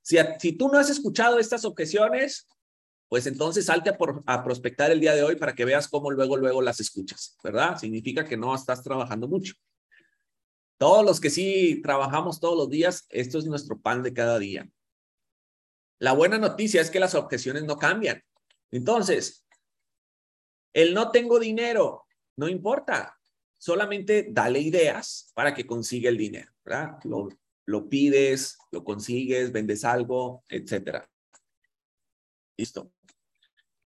Si, 0.03 0.17
si 0.39 0.53
tú 0.53 0.69
no 0.69 0.79
has 0.79 0.91
escuchado 0.91 1.39
estas 1.39 1.65
objeciones, 1.65 2.47
pues 3.09 3.27
entonces 3.27 3.65
salte 3.67 3.91
a, 3.91 3.97
a 4.27 4.45
prospectar 4.45 4.91
el 4.91 5.01
día 5.01 5.15
de 5.15 5.23
hoy 5.23 5.37
para 5.37 5.55
que 5.55 5.65
veas 5.65 5.89
cómo 5.89 6.11
luego, 6.11 6.37
luego 6.37 6.61
las 6.61 6.81
escuchas, 6.81 7.37
¿verdad? 7.43 7.79
Significa 7.79 8.25
que 8.25 8.37
no 8.37 8.55
estás 8.55 8.83
trabajando 8.83 9.29
mucho. 9.29 9.55
Todos 10.79 11.05
los 11.05 11.21
que 11.21 11.31
sí 11.31 11.81
trabajamos 11.83 12.41
todos 12.41 12.57
los 12.57 12.69
días, 12.69 13.07
esto 13.09 13.39
es 13.39 13.47
nuestro 13.47 13.81
pan 13.81 14.03
de 14.03 14.13
cada 14.13 14.39
día. 14.39 14.69
La 15.99 16.13
buena 16.13 16.37
noticia 16.39 16.81
es 16.81 16.91
que 16.91 17.01
las 17.01 17.15
objeciones 17.15 17.65
no 17.65 17.79
cambian. 17.79 18.23
Entonces, 18.71 19.47
el 20.75 20.93
no 20.93 21.11
tengo 21.11 21.39
dinero, 21.39 22.05
no 22.37 22.49
importa. 22.49 23.19
solamente 23.59 24.29
dale 24.31 24.61
ideas 24.61 25.33
para 25.35 25.55
que 25.55 25.67
consiga 25.67 26.11
el 26.11 26.19
dinero, 26.19 26.53
¿verdad? 26.63 26.99
Lo, 27.05 27.29
lo 27.65 27.89
pides, 27.89 28.59
lo 28.71 28.85
consigues, 28.85 29.51
vendes 29.51 29.83
algo, 29.85 30.45
etcétera. 30.49 31.09
Listo. 32.59 32.93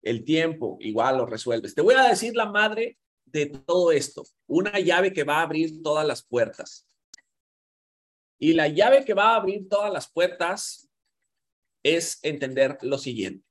El 0.02 0.24
tiempo, 0.24 0.78
igual 0.80 1.18
lo 1.18 1.28
resuelves. 1.28 1.76
Te 1.76 1.82
voy 1.82 1.94
a 1.94 2.10
decir 2.10 2.36
la 2.36 2.48
madre 2.48 2.98
de 3.32 3.48
todo 3.48 3.92
esto, 3.92 4.24
una 4.48 4.80
llave 4.80 5.14
que 5.14 5.24
va 5.24 5.40
a 5.40 5.44
abrir 5.44 5.82
todas 5.82 6.06
las 6.06 6.24
puertas. 6.24 6.88
Y 8.40 8.54
la 8.54 8.68
llave 8.68 9.04
que 9.04 9.14
va 9.14 9.32
a 9.32 9.36
abrir 9.36 9.68
todas 9.68 9.92
las 9.92 10.10
puertas 10.10 10.90
es 11.84 12.20
entender 12.24 12.78
lo 12.82 12.98
siguiente. 12.98 13.46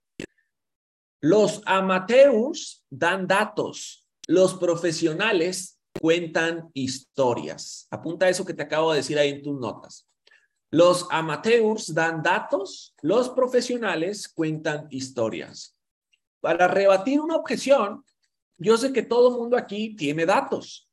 Los 1.21 1.63
amateurs 1.67 2.85
dan 2.89 3.27
datos, 3.27 4.09
los 4.27 4.55
profesionales 4.55 5.81
cuentan 6.01 6.71
historias. 6.75 7.89
Apunta 7.91 8.29
eso 8.29 8.45
que 8.45 8.55
te 8.55 8.63
acabo 8.63 8.93
de 8.93 8.99
decir 8.99 9.19
ahí 9.19 9.31
en 9.31 9.43
tus 9.43 9.59
notas. 9.59 10.09
Los 10.71 11.07
amateurs 11.11 11.95
dan 11.95 12.23
datos, 12.23 12.95
los 13.01 13.31
profesionales 13.31 14.29
cuentan 14.29 14.87
historias. 14.91 15.77
Para 16.41 16.69
rebatir 16.69 17.21
una 17.21 17.37
objeción, 17.37 18.05
yo 18.59 18.77
sé 18.77 18.93
que 18.93 19.03
todo 19.03 19.31
el 19.31 19.39
mundo 19.39 19.57
aquí 19.57 19.95
tiene 19.95 20.27
datos. 20.27 20.89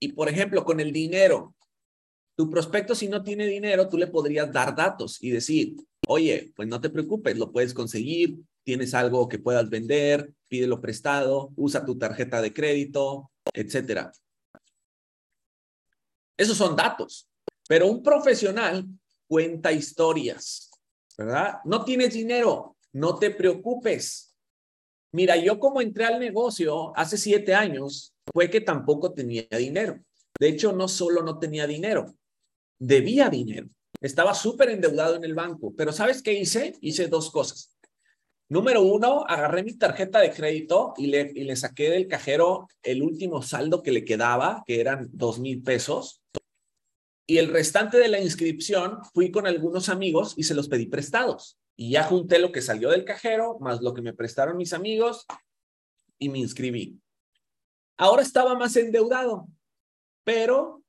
Y 0.00 0.12
por 0.12 0.28
ejemplo, 0.28 0.64
con 0.64 0.80
el 0.80 0.92
dinero, 0.92 1.54
tu 2.36 2.50
prospecto 2.50 2.94
si 2.94 3.08
no 3.08 3.22
tiene 3.22 3.46
dinero, 3.46 3.88
tú 3.88 3.96
le 3.96 4.08
podrías 4.08 4.52
dar 4.52 4.74
datos 4.74 5.22
y 5.22 5.30
decir, 5.30 5.76
oye, 6.08 6.52
pues 6.56 6.68
no 6.68 6.80
te 6.80 6.90
preocupes, 6.90 7.38
lo 7.38 7.52
puedes 7.52 7.72
conseguir, 7.72 8.38
tienes 8.64 8.94
algo 8.94 9.28
que 9.28 9.38
puedas 9.38 9.70
vender, 9.70 10.34
pídelo 10.48 10.80
prestado, 10.80 11.52
usa 11.56 11.84
tu 11.84 11.96
tarjeta 11.96 12.42
de 12.42 12.52
crédito, 12.52 13.30
etcétera. 13.52 14.10
Esos 16.36 16.56
son 16.56 16.74
datos. 16.74 17.28
Pero 17.68 17.86
un 17.86 18.02
profesional 18.02 18.86
cuenta 19.26 19.72
historias, 19.72 20.70
¿verdad? 21.16 21.58
No 21.64 21.84
tienes 21.84 22.12
dinero, 22.12 22.76
no 22.92 23.18
te 23.18 23.30
preocupes. 23.30 24.33
Mira, 25.14 25.36
yo 25.36 25.60
como 25.60 25.80
entré 25.80 26.04
al 26.06 26.18
negocio 26.18 26.92
hace 26.96 27.16
siete 27.16 27.54
años, 27.54 28.12
fue 28.32 28.50
que 28.50 28.60
tampoco 28.60 29.12
tenía 29.12 29.46
dinero. 29.56 30.00
De 30.40 30.48
hecho, 30.48 30.72
no 30.72 30.88
solo 30.88 31.22
no 31.22 31.38
tenía 31.38 31.68
dinero, 31.68 32.16
debía 32.80 33.28
dinero. 33.28 33.68
Estaba 34.00 34.34
súper 34.34 34.70
endeudado 34.70 35.14
en 35.14 35.22
el 35.22 35.34
banco. 35.34 35.72
Pero 35.76 35.92
¿sabes 35.92 36.20
qué 36.20 36.32
hice? 36.32 36.74
Hice 36.80 37.06
dos 37.06 37.30
cosas. 37.30 37.76
Número 38.48 38.82
uno, 38.82 39.24
agarré 39.28 39.62
mi 39.62 39.74
tarjeta 39.78 40.18
de 40.18 40.32
crédito 40.32 40.94
y 40.96 41.06
le, 41.06 41.30
y 41.32 41.44
le 41.44 41.54
saqué 41.54 41.90
del 41.90 42.08
cajero 42.08 42.66
el 42.82 43.00
último 43.00 43.40
saldo 43.40 43.84
que 43.84 43.92
le 43.92 44.04
quedaba, 44.04 44.64
que 44.66 44.80
eran 44.80 45.08
dos 45.12 45.38
mil 45.38 45.62
pesos 45.62 46.24
y 47.26 47.38
el 47.38 47.48
restante 47.48 47.98
de 47.98 48.08
la 48.08 48.20
inscripción 48.20 48.98
fui 49.14 49.30
con 49.30 49.46
algunos 49.46 49.88
amigos 49.88 50.34
y 50.36 50.42
se 50.42 50.54
los 50.54 50.68
pedí 50.68 50.86
prestados. 50.86 51.56
Y 51.76 51.90
ya 51.90 52.04
junté 52.04 52.38
lo 52.38 52.52
que 52.52 52.62
salió 52.62 52.90
del 52.90 53.04
cajero, 53.04 53.58
más 53.60 53.80
lo 53.82 53.94
que 53.94 54.02
me 54.02 54.12
prestaron 54.12 54.56
mis 54.56 54.72
amigos, 54.72 55.26
y 56.18 56.28
me 56.28 56.38
inscribí. 56.38 57.00
Ahora 57.96 58.22
estaba 58.22 58.56
más 58.56 58.76
endeudado, 58.76 59.48
pero 60.24 60.82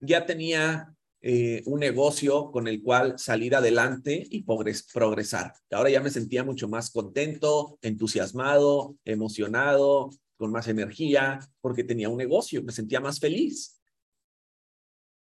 ya 0.00 0.26
tenía 0.26 0.94
eh, 1.20 1.62
un 1.66 1.80
negocio 1.80 2.50
con 2.50 2.68
el 2.68 2.82
cual 2.82 3.18
salir 3.18 3.56
adelante 3.56 4.26
y 4.28 4.44
progresar. 4.44 5.54
Ahora 5.70 5.90
ya 5.90 6.00
me 6.00 6.10
sentía 6.10 6.44
mucho 6.44 6.68
más 6.68 6.90
contento, 6.90 7.78
entusiasmado, 7.80 8.96
emocionado, 9.04 10.10
con 10.36 10.52
más 10.52 10.68
energía, 10.68 11.38
porque 11.60 11.84
tenía 11.84 12.08
un 12.08 12.18
negocio, 12.18 12.62
me 12.62 12.72
sentía 12.72 13.00
más 13.00 13.18
feliz. 13.20 13.80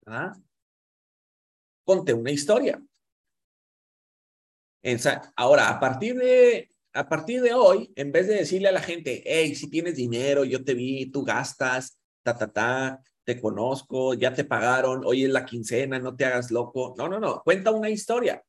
¿Ah? 0.07 0.33
Conté 1.85 2.15
una 2.15 2.31
historia. 2.31 2.83
Ahora, 5.37 5.69
a 5.69 5.81
partir 5.81 6.17
de 6.17 6.69
a 6.95 7.09
partir 7.09 7.41
de 7.41 7.55
hoy, 7.55 7.91
en 7.97 8.13
vez 8.13 8.27
de 8.27 8.35
decirle 8.35 8.69
a 8.69 8.73
la 8.73 8.83
gente, 8.83 9.23
hey, 9.25 9.55
si 9.55 9.71
tienes 9.71 9.97
dinero, 9.97 10.45
yo 10.45 10.63
te 10.63 10.75
vi, 10.75 11.07
tú 11.07 11.25
gastas, 11.25 11.99
ta, 12.23 12.37
ta, 12.37 12.53
ta, 12.53 13.01
te 13.25 13.41
conozco, 13.41 14.13
ya 14.13 14.35
te 14.35 14.45
pagaron, 14.45 15.03
hoy 15.07 15.25
es 15.25 15.31
la 15.31 15.47
quincena, 15.47 15.99
no 15.99 16.15
te 16.15 16.27
hagas 16.27 16.51
loco. 16.51 16.95
No, 16.99 17.09
no, 17.09 17.19
no, 17.19 17.41
cuenta 17.43 17.71
una 17.71 17.89
historia. 17.89 18.45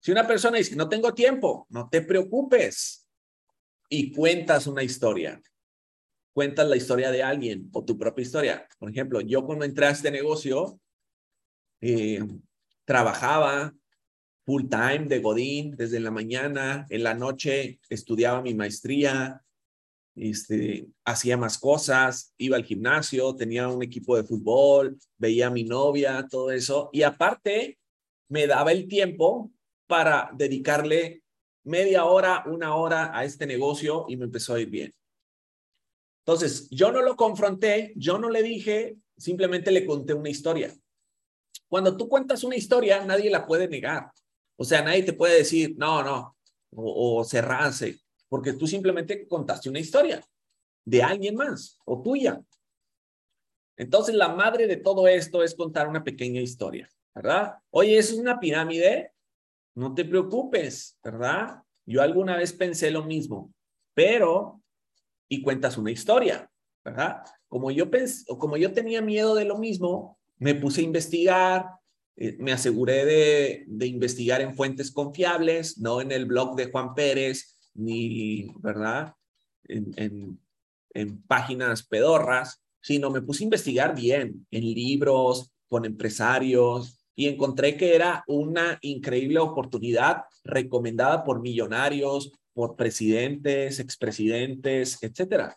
Si 0.00 0.12
una 0.12 0.26
persona 0.26 0.58
dice, 0.58 0.76
no 0.76 0.86
tengo 0.86 1.14
tiempo, 1.14 1.66
no 1.70 1.88
te 1.88 2.02
preocupes 2.02 3.08
y 3.88 4.12
cuentas 4.12 4.66
una 4.66 4.82
historia 4.82 5.40
cuentas 6.38 6.68
la 6.68 6.76
historia 6.76 7.10
de 7.10 7.20
alguien 7.20 7.68
o 7.72 7.84
tu 7.84 7.98
propia 7.98 8.22
historia. 8.22 8.68
Por 8.78 8.88
ejemplo, 8.88 9.20
yo 9.20 9.44
cuando 9.44 9.64
entré 9.64 9.86
a 9.86 9.90
este 9.90 10.08
negocio, 10.12 10.80
eh, 11.80 12.24
trabajaba 12.84 13.74
full 14.48 14.66
time 14.70 15.04
de 15.08 15.18
Godín 15.18 15.76
desde 15.76 16.00
la 16.00 16.10
mañana, 16.10 16.86
en 16.88 17.02
la 17.02 17.12
noche 17.12 17.80
estudiaba 17.90 18.40
mi 18.40 18.54
maestría, 18.54 19.44
este, 20.16 20.86
hacía 21.04 21.36
más 21.36 21.58
cosas, 21.58 22.32
iba 22.38 22.56
al 22.56 22.64
gimnasio, 22.64 23.36
tenía 23.36 23.68
un 23.68 23.82
equipo 23.82 24.16
de 24.16 24.24
fútbol, 24.24 24.96
veía 25.18 25.48
a 25.48 25.50
mi 25.50 25.64
novia, 25.64 26.26
todo 26.30 26.50
eso. 26.50 26.88
Y 26.94 27.02
aparte, 27.02 27.78
me 28.30 28.46
daba 28.46 28.72
el 28.72 28.88
tiempo 28.88 29.52
para 29.86 30.30
dedicarle 30.34 31.22
media 31.64 32.06
hora, 32.06 32.44
una 32.46 32.74
hora 32.74 33.10
a 33.14 33.26
este 33.26 33.46
negocio 33.46 34.06
y 34.08 34.16
me 34.16 34.24
empezó 34.24 34.54
a 34.54 34.60
ir 34.60 34.70
bien. 34.70 34.94
Entonces, 36.24 36.70
yo 36.70 36.90
no 36.90 37.02
lo 37.02 37.16
confronté, 37.16 37.92
yo 37.96 38.18
no 38.18 38.30
le 38.30 38.42
dije, 38.42 38.96
simplemente 39.14 39.70
le 39.72 39.84
conté 39.84 40.14
una 40.14 40.30
historia. 40.30 40.74
Cuando 41.68 41.98
tú 41.98 42.08
cuentas 42.08 42.44
una 42.44 42.56
historia, 42.56 43.04
nadie 43.04 43.28
la 43.28 43.46
puede 43.46 43.68
negar. 43.68 44.10
O 44.60 44.64
sea, 44.64 44.82
nadie 44.82 45.04
te 45.04 45.12
puede 45.12 45.38
decir, 45.38 45.76
no, 45.78 46.02
no, 46.02 46.36
o, 46.74 47.24
cerrarse, 47.24 48.00
porque 48.28 48.52
tú 48.54 48.66
simplemente 48.66 49.26
contaste 49.28 49.68
una 49.68 49.78
historia 49.78 50.20
de 50.84 51.02
alguien 51.02 51.36
más 51.36 51.78
o 51.84 52.02
tuya. 52.02 52.42
Entonces, 53.76 54.16
la 54.16 54.34
madre 54.34 54.66
de 54.66 54.76
todo 54.76 55.06
esto 55.06 55.44
es 55.44 55.54
contar 55.54 55.86
una 55.86 56.02
pequeña 56.02 56.40
historia, 56.40 56.90
¿verdad? 57.14 57.54
Oye, 57.70 57.96
¿eso 57.96 58.14
es 58.14 58.18
una 58.18 58.40
pirámide? 58.40 59.12
No 59.76 59.94
te 59.94 60.04
preocupes, 60.04 60.98
¿verdad? 61.04 61.62
Yo 61.86 62.02
alguna 62.02 62.36
vez 62.36 62.52
pensé 62.52 62.90
lo 62.90 63.04
mismo, 63.04 63.52
pero 63.94 64.60
y 65.28 65.40
cuentas 65.40 65.78
una 65.78 65.92
historia, 65.92 66.50
¿verdad? 66.84 67.22
Como 67.46 67.70
yo, 67.70 67.88
pensé, 67.90 68.24
como 68.38 68.56
yo 68.56 68.72
tenía 68.72 69.02
miedo 69.02 69.36
de 69.36 69.44
lo 69.44 69.56
mismo, 69.56 70.18
me 70.38 70.56
puse 70.56 70.80
a 70.80 70.84
investigar, 70.84 71.78
eh, 72.20 72.36
me 72.40 72.50
aseguré 72.50 73.04
de, 73.04 73.86
investigar 73.86 74.40
en 74.40 74.56
fuentes 74.56 74.90
confiables, 74.90 75.78
no 75.78 76.00
en 76.00 76.10
el 76.10 76.26
blog 76.26 76.56
de 76.56 76.68
Juan 76.68 76.94
Pérez, 76.94 77.56
ni, 77.74 78.52
¿verdad? 78.58 79.14
En, 79.68 80.40
en, 80.94 81.22
páginas 81.28 81.84
pedorras, 81.86 82.60
sino 82.80 83.10
me 83.10 83.22
puse 83.22 83.44
a 83.44 83.46
investigar 83.46 83.94
bien, 83.94 84.46
en 84.50 84.64
libros, 84.64 85.52
con 85.68 85.84
empresarios, 85.84 87.06
y 87.14 87.28
encontré 87.28 87.76
que 87.76 87.94
era 87.94 88.24
una 88.26 88.78
increíble 88.80 89.38
oportunidad 89.38 90.24
recomendada 90.42 91.22
por 91.22 91.40
millonarios, 91.40 92.32
por 92.52 92.74
presidentes, 92.74 93.78
expresidentes, 93.78 95.00
etcétera. 95.02 95.56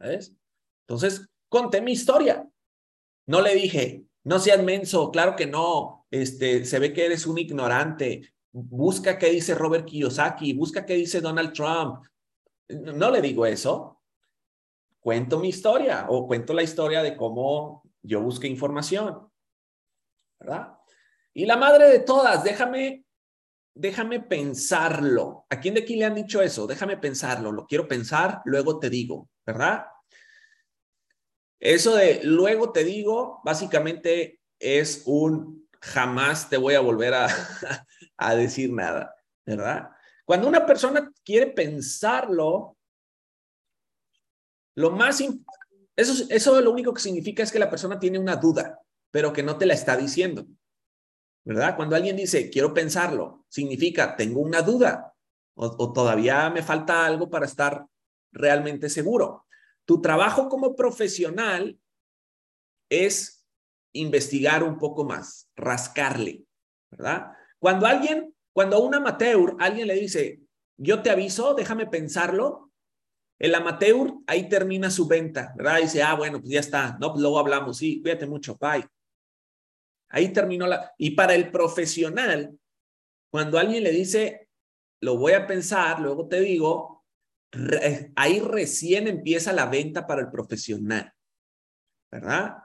¿Ves? 0.00 0.34
Entonces, 0.88 1.28
conté 1.48 1.80
mi 1.80 1.92
historia. 1.92 2.48
No 3.26 3.40
le 3.40 3.54
dije, 3.54 4.05
no 4.26 4.40
seas 4.40 4.60
menso, 4.60 5.12
claro 5.12 5.36
que 5.36 5.46
no, 5.46 6.04
este, 6.10 6.64
se 6.64 6.80
ve 6.80 6.92
que 6.92 7.06
eres 7.06 7.26
un 7.26 7.38
ignorante, 7.38 8.34
busca 8.50 9.18
qué 9.18 9.30
dice 9.30 9.54
Robert 9.54 9.84
Kiyosaki, 9.84 10.52
busca 10.52 10.84
qué 10.84 10.94
dice 10.94 11.20
Donald 11.20 11.52
Trump. 11.52 12.04
No 12.68 13.08
le 13.12 13.22
digo 13.22 13.46
eso. 13.46 14.02
Cuento 14.98 15.38
mi 15.38 15.50
historia 15.50 16.06
o 16.08 16.26
cuento 16.26 16.52
la 16.54 16.64
historia 16.64 17.04
de 17.04 17.16
cómo 17.16 17.84
yo 18.02 18.20
busqué 18.20 18.48
información. 18.48 19.30
¿Verdad? 20.40 20.76
Y 21.32 21.46
la 21.46 21.56
madre 21.56 21.88
de 21.88 22.00
todas, 22.00 22.42
déjame 22.42 23.06
déjame 23.76 24.20
pensarlo. 24.20 25.46
¿A 25.50 25.60
quién 25.60 25.74
de 25.74 25.82
aquí 25.82 25.94
le 25.94 26.04
han 26.04 26.16
dicho 26.16 26.42
eso? 26.42 26.66
Déjame 26.66 26.96
pensarlo, 26.96 27.52
lo 27.52 27.66
quiero 27.66 27.86
pensar, 27.86 28.40
luego 28.44 28.80
te 28.80 28.90
digo, 28.90 29.28
¿verdad? 29.44 29.86
Eso 31.58 31.94
de 31.94 32.20
luego 32.22 32.72
te 32.72 32.84
digo, 32.84 33.40
básicamente 33.44 34.40
es 34.58 35.02
un 35.06 35.68
jamás 35.80 36.48
te 36.48 36.56
voy 36.56 36.74
a 36.74 36.80
volver 36.80 37.14
a, 37.14 37.26
a 38.16 38.34
decir 38.34 38.72
nada, 38.72 39.14
¿verdad? 39.44 39.90
Cuando 40.24 40.48
una 40.48 40.66
persona 40.66 41.12
quiere 41.24 41.46
pensarlo, 41.46 42.76
lo 44.74 44.90
más, 44.90 45.22
eso, 45.94 46.26
eso 46.28 46.60
lo 46.60 46.70
único 46.72 46.92
que 46.92 47.00
significa 47.00 47.42
es 47.42 47.52
que 47.52 47.58
la 47.58 47.70
persona 47.70 47.98
tiene 47.98 48.18
una 48.18 48.36
duda, 48.36 48.80
pero 49.10 49.32
que 49.32 49.42
no 49.42 49.56
te 49.56 49.66
la 49.66 49.74
está 49.74 49.96
diciendo. 49.96 50.46
¿verdad? 51.46 51.76
Cuando 51.76 51.94
alguien 51.94 52.16
dice, 52.16 52.50
quiero 52.50 52.74
pensarlo, 52.74 53.44
significa, 53.48 54.16
tengo 54.16 54.40
una 54.40 54.62
duda 54.62 55.14
o, 55.54 55.92
todavía 55.92 56.50
me 56.50 56.62
falta 56.62 57.06
algo 57.06 57.30
para 57.30 57.46
estar 57.46 57.86
realmente 58.32 58.90
seguro. 58.90 59.45
Tu 59.86 60.00
trabajo 60.00 60.48
como 60.48 60.76
profesional 60.76 61.78
es 62.90 63.46
investigar 63.92 64.62
un 64.62 64.78
poco 64.78 65.04
más, 65.04 65.50
rascarle, 65.56 66.44
¿verdad? 66.90 67.32
Cuando 67.58 67.86
alguien, 67.86 68.34
cuando 68.52 68.76
a 68.76 68.80
un 68.80 68.94
amateur, 68.94 69.56
alguien 69.58 69.86
le 69.86 69.94
dice, 69.94 70.40
yo 70.76 71.02
te 71.02 71.10
aviso, 71.10 71.54
déjame 71.54 71.86
pensarlo, 71.86 72.70
el 73.38 73.54
amateur 73.54 74.14
ahí 74.26 74.48
termina 74.48 74.90
su 74.90 75.06
venta, 75.06 75.54
¿verdad? 75.56 75.80
Dice, 75.80 76.02
ah, 76.02 76.14
bueno, 76.14 76.40
pues 76.40 76.52
ya 76.52 76.60
está, 76.60 76.96
no, 77.00 77.10
pues 77.10 77.22
luego 77.22 77.38
hablamos, 77.38 77.78
sí, 77.78 78.00
cuídate 78.00 78.26
mucho, 78.26 78.56
bye. 78.56 78.86
Ahí 80.08 80.32
terminó 80.32 80.66
la... 80.66 80.92
Y 80.98 81.10
para 81.12 81.34
el 81.34 81.50
profesional, 81.50 82.58
cuando 83.30 83.58
alguien 83.58 83.82
le 83.82 83.90
dice, 83.90 84.48
lo 85.00 85.18
voy 85.18 85.32
a 85.32 85.46
pensar, 85.46 86.00
luego 86.00 86.28
te 86.28 86.40
digo, 86.40 86.95
ahí 88.16 88.40
recién 88.40 89.08
empieza 89.08 89.52
la 89.52 89.66
venta 89.66 90.06
para 90.06 90.22
el 90.22 90.30
profesional, 90.30 91.12
¿verdad? 92.10 92.56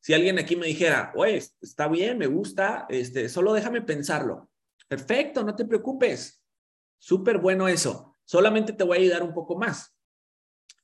Si 0.00 0.14
alguien 0.14 0.38
aquí 0.38 0.56
me 0.56 0.66
dijera, 0.66 1.12
oye, 1.16 1.42
está 1.60 1.88
bien, 1.88 2.18
me 2.18 2.26
gusta, 2.26 2.86
este, 2.88 3.28
solo 3.28 3.52
déjame 3.52 3.82
pensarlo. 3.82 4.48
Perfecto, 4.88 5.42
no 5.42 5.56
te 5.56 5.64
preocupes. 5.64 6.42
Súper 6.98 7.38
bueno 7.38 7.68
eso. 7.68 8.14
Solamente 8.24 8.72
te 8.72 8.84
voy 8.84 8.98
a 8.98 9.00
ayudar 9.00 9.22
un 9.22 9.34
poco 9.34 9.56
más. 9.56 9.96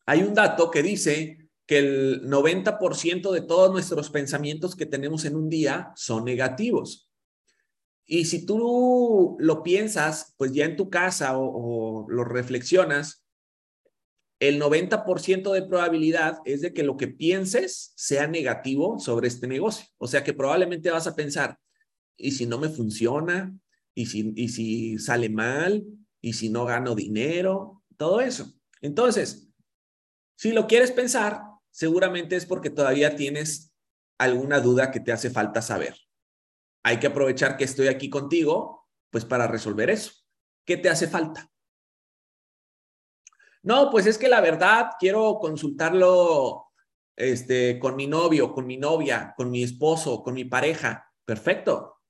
Hay 0.07 0.23
un 0.23 0.35
dato 0.35 0.71
que 0.71 0.83
dice 0.83 1.51
que 1.67 1.79
el 1.79 2.29
90% 2.29 3.31
de 3.31 3.43
todos 3.43 3.71
nuestros 3.71 4.11
pensamientos 4.11 4.75
que 4.75 4.87
tenemos 4.87 5.25
en 5.25 5.37
un 5.37 5.49
día 5.49 5.93
son 5.95 6.25
negativos. 6.25 7.13
Y 8.05 8.25
si 8.25 8.45
tú 8.45 9.37
lo 9.39 9.63
piensas, 9.63 10.35
pues 10.37 10.53
ya 10.53 10.65
en 10.65 10.77
tu 10.77 10.91
casa 10.91 11.39
o, 11.39 12.07
lo 12.09 12.25
reflexionas, 12.25 13.22
el 14.43 14.61
90% 14.61 15.53
de 15.53 15.63
probabilidad 15.63 16.41
es 16.45 16.63
de 16.63 16.75
que 16.75 16.83
lo 16.83 16.97
que 16.97 17.07
pienses 17.07 17.93
sea 17.95 18.27
negativo 18.27 18.99
sobre 18.99 19.29
este 19.29 19.47
negocio. 19.47 19.87
O 19.99 20.09
sea 20.09 20.25
que 20.25 20.33
probablemente 20.33 20.91
vas 20.91 21.07
a 21.07 21.15
pensar, 21.15 21.61
¿y 22.17 22.33
si 22.33 22.47
no 22.47 22.59
me 22.59 22.69
funciona? 22.69 23.57
¿Y 23.95 24.07
si, 24.07 24.33
y 24.35 24.49
si 24.49 24.99
sale 24.99 25.29
mal? 25.29 25.85
¿Y 26.21 26.33
si 26.33 26.49
no 26.49 26.65
gano 26.65 26.97
dinero? 26.97 27.85
Todo 27.97 28.21
eso. 28.21 28.53
Entonces, 28.81 29.49
si 30.35 30.51
lo 30.51 30.67
quieres 30.67 30.91
pensar, 30.91 31.43
seguramente 31.71 32.35
es 32.35 32.45
porque 32.45 32.71
todavía 32.71 33.15
tienes 33.15 33.73
alguna 34.19 34.59
duda 34.59 34.91
que 34.91 34.99
te 34.99 35.13
hace 35.13 35.31
falta 35.31 35.63
saber. 35.63 35.95
Hay 36.83 36.99
que 36.99 37.07
aprovechar 37.07 37.57
que 37.57 37.63
estoy 37.63 37.87
aquí 37.87 38.11
contigo, 38.11 38.89
pues 39.11 39.25
para 39.25 39.47
resolver 39.47 39.89
eso. 39.89 40.11
¿Qué 40.67 40.77
te 40.77 40.89
hace 40.89 41.07
falta? 41.07 41.52
No, 43.63 43.91
pues 43.91 44.07
es 44.07 44.19
que 44.19 44.29
la 44.29 44.41
verdad 44.41 44.91
quiero 44.99 45.39
consultarlo 45.41 46.73
este, 47.17 47.79
con 47.79 47.95
mi 47.97 48.07
novio, 48.07 48.53
con 48.53 48.67
mi 48.67 48.77
novia, 48.77 49.35
con 49.37 49.51
mi 49.51 49.63
esposo, 49.63 50.23
con 50.23 50.35
mi 50.35 50.45
pareja. 50.45 51.13
Perfecto. 51.25 52.01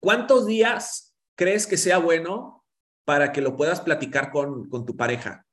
¿Cuántos 0.00 0.46
días 0.46 1.14
crees 1.36 1.66
que 1.66 1.76
sea 1.76 1.98
bueno 1.98 2.64
para 3.04 3.32
que 3.32 3.40
lo 3.40 3.56
puedas 3.56 3.80
platicar 3.80 4.30
con, 4.30 4.68
con 4.68 4.86
tu 4.86 4.96
pareja? 4.96 5.46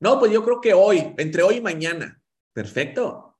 No, 0.00 0.18
pues 0.18 0.32
yo 0.32 0.44
creo 0.44 0.60
que 0.60 0.74
hoy, 0.74 1.14
entre 1.18 1.42
hoy 1.42 1.56
y 1.56 1.60
mañana. 1.60 2.20
Perfecto. 2.52 3.38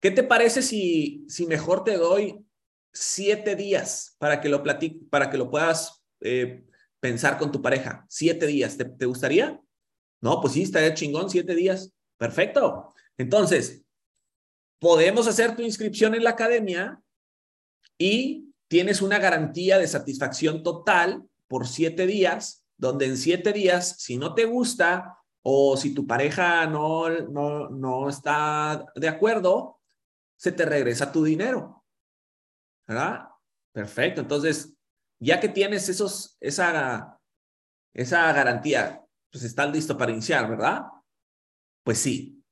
¿Qué 0.00 0.10
te 0.10 0.22
parece 0.22 0.62
si, 0.62 1.24
si 1.28 1.46
mejor 1.46 1.84
te 1.84 1.96
doy 1.96 2.44
siete 2.92 3.54
días 3.54 4.16
para 4.18 4.40
que 4.40 4.48
lo 4.48 4.62
platique, 4.62 5.00
para 5.10 5.30
que 5.30 5.38
lo 5.38 5.50
puedas 5.50 6.04
eh, 6.20 6.64
pensar 7.00 7.38
con 7.38 7.52
tu 7.52 7.60
pareja? 7.60 8.06
Siete 8.08 8.46
días. 8.46 8.76
¿Te, 8.76 8.84
¿Te 8.84 9.06
gustaría? 9.06 9.60
No, 10.20 10.40
pues 10.40 10.54
sí, 10.54 10.62
estaría 10.62 10.94
chingón, 10.94 11.30
siete 11.30 11.54
días. 11.54 11.92
Perfecto. 12.16 12.92
Entonces, 13.16 13.82
podemos 14.78 15.26
hacer 15.26 15.56
tu 15.56 15.62
inscripción 15.62 16.14
en 16.14 16.24
la 16.24 16.30
academia 16.30 17.02
y 17.98 18.52
tienes 18.68 19.02
una 19.02 19.18
garantía 19.18 19.78
de 19.78 19.86
satisfacción 19.86 20.62
total 20.62 21.28
por 21.48 21.66
siete 21.66 22.06
días, 22.06 22.64
donde 22.76 23.06
en 23.06 23.16
siete 23.16 23.52
días, 23.52 23.96
si 23.98 24.16
no 24.16 24.34
te 24.34 24.44
gusta, 24.44 25.18
o 25.42 25.76
si 25.76 25.94
tu 25.94 26.06
pareja 26.06 26.66
no, 26.66 27.08
no, 27.08 27.68
no 27.70 28.08
está 28.08 28.86
de 28.94 29.08
acuerdo, 29.08 29.80
se 30.36 30.52
te 30.52 30.64
regresa 30.64 31.12
tu 31.12 31.24
dinero. 31.24 31.84
¿Verdad? 32.86 33.28
Perfecto. 33.72 34.20
Entonces, 34.20 34.74
ya 35.18 35.40
que 35.40 35.48
tienes 35.48 35.88
esos, 35.88 36.36
esa, 36.40 37.18
esa 37.94 38.32
garantía, 38.32 39.04
pues 39.30 39.44
estás 39.44 39.70
listo 39.72 39.96
para 39.96 40.12
iniciar, 40.12 40.48
¿verdad? 40.48 40.82
Pues 41.82 41.98
sí. 41.98 42.42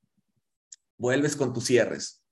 Vuelves 0.97 1.37
con 1.37 1.53
tus 1.53 1.65
cierres. 1.65 2.23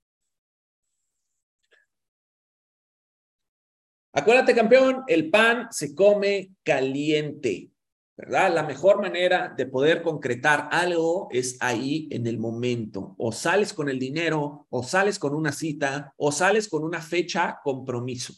Acuérdate, 4.13 4.55
campeón, 4.55 5.05
el 5.09 5.31
pan 5.31 5.69
se 5.71 5.95
come 5.95 6.55
caliente. 6.63 7.71
¿verdad? 8.17 8.55
La 8.55 8.63
mejor 8.63 9.01
manera 9.01 9.53
de 9.55 9.67
poder 9.67 10.03
concretar 10.03 10.69
algo 10.73 11.29
es 11.31 11.59
ahí 11.61 12.09
en 12.11 12.27
el 12.27 12.39
momento. 12.39 13.15
O 13.19 13.31
sales 13.31 13.75
con 13.75 13.91
el 13.91 13.99
dinero, 13.99 14.67
o 14.71 14.83
sales 14.83 15.19
con 15.19 15.35
una 15.35 15.53
cita, 15.53 16.15
o 16.17 16.33
sales 16.33 16.67
con 16.69 16.83
una 16.83 17.03
fecha 17.03 17.61
compromiso. 17.63 18.33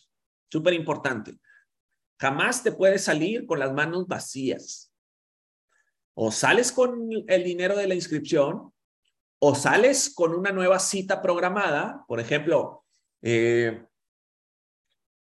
Súper 0.50 0.74
importante. 0.74 1.38
Jamás 2.20 2.64
te 2.64 2.72
puedes 2.72 3.04
salir 3.04 3.46
con 3.46 3.61
las 3.61 3.72
manos 3.72 4.09
vacías. 4.09 4.88
O 6.20 6.32
sales 6.32 6.72
con 6.72 7.08
el 7.28 7.44
dinero 7.44 7.76
de 7.76 7.86
la 7.86 7.94
inscripción, 7.94 8.72
o 9.38 9.54
sales 9.54 10.12
con 10.12 10.34
una 10.34 10.50
nueva 10.50 10.80
cita 10.80 11.22
programada, 11.22 12.04
por 12.08 12.18
ejemplo, 12.18 12.84
eh, 13.22 13.84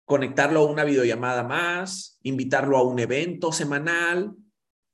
conectarlo 0.05 0.61
a 0.61 0.71
una 0.71 0.85
videollamada 0.85 1.43
más, 1.43 2.19
invitarlo 2.21 2.77
a 2.77 2.83
un 2.83 2.99
evento 2.99 3.51
semanal, 3.51 4.35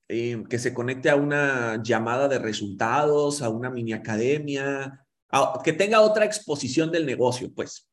eh, 0.07 0.45
que 0.49 0.61
se 0.61 0.73
conecte 0.73 1.11
a 1.11 1.17
una 1.17 1.83
llamada 1.83 2.29
de 2.29 2.39
resultados, 2.39 3.43
a 3.43 3.49
una 3.49 3.69
mini 3.69 3.93
academia, 3.93 5.05
que 5.65 5.73
tenga 5.73 6.03
otra 6.03 6.25
exposición 6.25 6.93
del 6.93 7.05
negocio, 7.05 7.53
pues, 7.53 7.91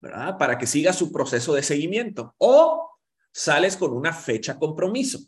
¿verdad? 0.00 0.36
Para 0.36 0.58
que 0.58 0.66
siga 0.66 0.92
su 0.92 1.12
proceso 1.12 1.54
de 1.54 1.62
seguimiento. 1.62 2.34
O 2.38 2.98
sales 3.30 3.76
con 3.76 3.92
una 3.92 4.12
fecha 4.12 4.58
compromiso. 4.58 5.20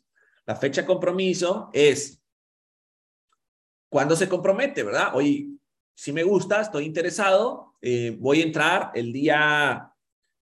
La 0.49 0.57
fecha 0.57 0.87
compromiso 0.87 1.69
es 1.75 2.23
cuando 3.91 4.17
se 4.17 4.31
compromete, 4.31 4.83
¿verdad? 4.83 5.15
Oye, 5.15 5.51
si 5.95 6.11
me 6.11 6.23
gusta, 6.23 6.63
estoy 6.63 6.87
interesado, 6.87 7.75
eh, 7.83 8.17
voy 8.19 8.41
a 8.41 8.45
entrar 8.45 8.91
el 8.95 9.13
día 9.13 9.93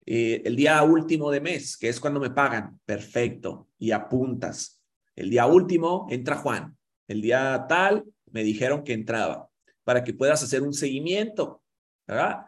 eh, 0.06 0.40
el 0.46 0.56
día 0.56 0.82
último 0.82 1.30
de 1.30 1.42
mes, 1.42 1.76
que 1.76 1.90
es 1.90 2.00
cuando 2.00 2.20
me 2.20 2.30
pagan, 2.30 2.80
perfecto, 2.86 3.68
y 3.78 3.90
apuntas. 3.90 4.82
El 5.14 5.28
día 5.28 5.44
último 5.44 6.06
entra 6.10 6.36
Juan, 6.36 6.74
el 7.06 7.20
día 7.20 7.66
tal 7.68 8.02
me 8.30 8.42
dijeron 8.42 8.84
que 8.84 8.94
entraba, 8.94 9.50
para 9.84 10.02
que 10.02 10.14
puedas 10.14 10.42
hacer 10.42 10.62
un 10.62 10.72
seguimiento, 10.72 11.62
¿verdad? 12.06 12.46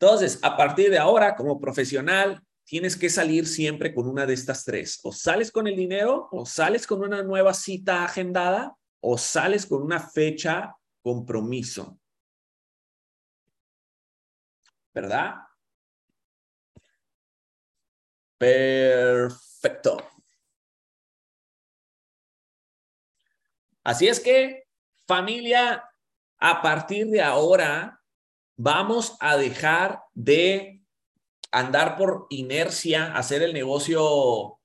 Entonces, 0.00 0.40
a 0.42 0.56
partir 0.56 0.90
de 0.90 0.98
ahora, 0.98 1.36
como 1.36 1.60
profesional, 1.60 2.42
tienes 2.64 2.96
que 2.96 3.10
salir 3.10 3.46
siempre 3.46 3.94
con 3.94 4.08
una 4.08 4.26
de 4.26 4.34
estas 4.34 4.64
tres. 4.64 5.00
O 5.02 5.12
sales 5.12 5.52
con 5.52 5.66
el 5.66 5.76
dinero, 5.76 6.28
o 6.32 6.46
sales 6.46 6.86
con 6.86 7.02
una 7.02 7.22
nueva 7.22 7.54
cita 7.54 8.04
agendada, 8.04 8.76
o 9.00 9.18
sales 9.18 9.66
con 9.66 9.82
una 9.82 10.00
fecha 10.00 10.74
compromiso. 11.02 11.98
¿Verdad? 14.94 15.34
Perfecto. 18.38 19.98
Así 23.82 24.08
es 24.08 24.18
que, 24.18 24.64
familia, 25.06 25.84
a 26.38 26.62
partir 26.62 27.08
de 27.08 27.20
ahora 27.20 28.00
vamos 28.56 29.16
a 29.20 29.36
dejar 29.36 30.00
de 30.14 30.83
andar 31.54 31.96
por 31.96 32.26
inercia, 32.30 33.14
hacer 33.14 33.42
el 33.42 33.54
negocio 33.54 34.58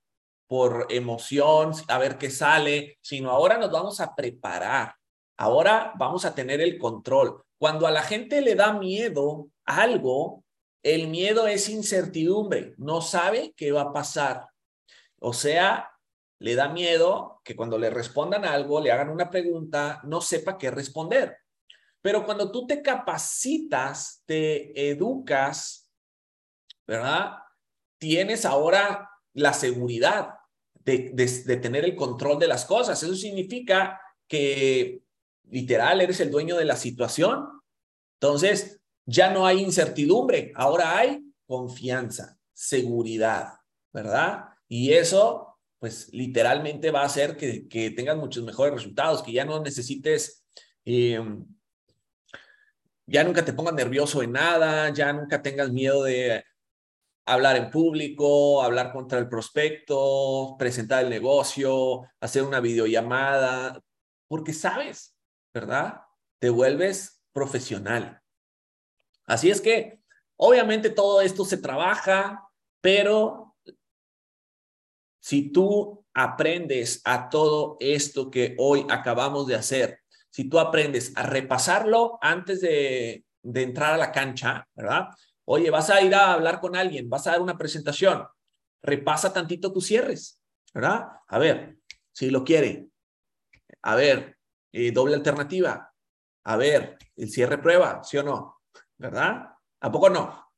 por 0.47 0.87
emoción, 0.89 1.71
a 1.87 1.99
ver 1.99 2.17
qué 2.17 2.31
sale, 2.31 2.97
sino 3.01 3.29
ahora 3.29 3.59
nos 3.59 3.71
vamos 3.71 4.01
a 4.01 4.15
preparar. 4.15 4.95
Ahora 5.37 5.93
vamos 5.97 6.25
a 6.25 6.33
tener 6.33 6.59
el 6.61 6.79
control. 6.79 7.43
Cuando 7.59 7.85
a 7.85 7.91
la 7.91 8.01
gente 8.01 8.41
le 8.41 8.55
da 8.55 8.73
miedo 8.73 9.49
algo, 9.65 10.43
el 10.81 11.09
miedo 11.09 11.45
es 11.45 11.69
incertidumbre, 11.69 12.73
no 12.77 13.01
sabe 13.01 13.53
qué 13.55 13.71
va 13.71 13.81
a 13.81 13.93
pasar. 13.93 14.47
O 15.19 15.33
sea, 15.33 15.91
le 16.39 16.55
da 16.55 16.69
miedo 16.69 17.39
que 17.43 17.55
cuando 17.55 17.77
le 17.77 17.91
respondan 17.91 18.45
algo, 18.45 18.81
le 18.81 18.91
hagan 18.91 19.09
una 19.09 19.29
pregunta, 19.29 20.01
no 20.05 20.21
sepa 20.21 20.57
qué 20.57 20.71
responder. 20.71 21.37
Pero 22.01 22.25
cuando 22.25 22.51
tú 22.51 22.65
te 22.65 22.81
capacitas, 22.81 24.23
te 24.25 24.89
educas, 24.89 25.78
¿verdad? 26.89 27.33
Tienes 27.99 28.45
ahora 28.45 29.11
la 29.33 29.53
seguridad 29.53 30.29
de, 30.83 31.11
tener 31.61 31.85
el 31.85 31.95
control 31.95 32.39
de 32.39 32.47
las 32.47 32.65
cosas. 32.65 33.01
Eso 33.03 33.13
significa 33.13 34.01
que 34.27 35.03
literal 35.51 36.01
eres 36.01 36.19
el 36.19 36.31
dueño 36.31 36.57
de 36.57 36.65
la 36.65 36.75
situación. 36.75 37.47
Entonces, 38.19 38.81
ya 39.05 39.31
no 39.31 39.45
hay 39.45 39.59
incertidumbre, 39.61 40.51
ahora 40.55 40.97
hay 40.97 41.23
confianza, 41.45 42.39
seguridad, 42.53 43.53
¿verdad? 43.93 44.45
Y 44.67 44.93
eso, 44.93 45.59
pues 45.77 46.11
literalmente 46.11 46.89
va 46.89 47.03
a 47.03 47.05
hacer 47.05 47.37
que, 47.37 47.67
que 47.67 47.91
tengas 47.91 48.17
muchos 48.17 48.43
mejores 48.43 48.73
resultados, 48.73 49.21
que 49.21 49.31
ya 49.31 49.45
no 49.45 49.61
necesites, 49.61 50.43
em, 50.85 51.45
ya 53.05 53.23
nunca 53.23 53.45
te 53.45 53.53
pongas 53.53 53.75
nervioso 53.75 54.23
en 54.23 54.31
nada, 54.31 54.91
ya 54.91 55.13
nunca 55.13 55.39
tengas 55.43 55.71
miedo 55.71 56.03
de 56.03 56.43
hablar 57.29 57.55
en 57.57 57.69
público, 57.69 58.61
hablar 58.61 58.91
contra 58.91 59.19
el 59.19 59.29
prospecto, 59.29 60.55
presentar 60.57 61.03
el 61.03 61.09
negocio, 61.09 62.07
hacer 62.19 62.43
una 62.43 62.59
videollamada, 62.59 63.79
porque 64.27 64.53
sabes, 64.53 65.15
¿verdad? 65.53 66.01
Te 66.39 66.49
vuelves 66.49 67.23
profesional. 67.31 68.21
Así 69.27 69.51
es 69.51 69.61
que, 69.61 70.01
obviamente 70.37 70.89
todo 70.89 71.21
esto 71.21 71.45
se 71.45 71.57
trabaja, 71.57 72.49
pero 72.81 73.55
si 75.21 75.51
tú 75.51 76.05
aprendes 76.13 77.01
a 77.05 77.29
todo 77.29 77.77
esto 77.79 78.31
que 78.31 78.55
hoy 78.57 78.87
acabamos 78.89 79.45
de 79.45 79.55
hacer, 79.55 79.99
si 80.31 80.49
tú 80.49 80.59
aprendes 80.59 81.13
a 81.15 81.23
repasarlo 81.23 82.17
antes 82.21 82.61
de, 82.61 83.23
de 83.43 83.61
entrar 83.61 83.93
a 83.93 83.97
la 83.97 84.11
cancha, 84.11 84.67
¿verdad? 84.73 85.09
Oye, 85.51 85.71
vas 85.71 85.89
a 85.89 85.99
ir 86.01 86.13
a 86.13 86.33
hablar 86.33 86.59
con 86.59 86.75
alguien, 86.75 87.09
vas 87.09 87.25
a 87.25 87.31
dar 87.31 87.41
una 87.41 87.57
presentación, 87.57 88.23
repasa 88.83 89.33
tantito 89.33 89.73
tus 89.73 89.87
cierres, 89.87 90.39
¿verdad? 90.75 91.07
A 91.27 91.39
ver, 91.39 91.79
si 92.11 92.29
lo 92.29 92.43
quiere. 92.43 92.87
A 93.81 93.95
ver, 93.95 94.37
eh, 94.71 94.91
doble 94.91 95.15
alternativa. 95.15 95.91
A 96.43 96.55
ver, 96.55 96.99
el 97.15 97.31
cierre 97.31 97.57
prueba, 97.57 98.03
¿sí 98.03 98.17
o 98.17 98.23
no? 98.23 98.61
¿verdad? 98.95 99.49
¿A 99.79 99.91
poco 99.91 100.07
no? 100.11 100.51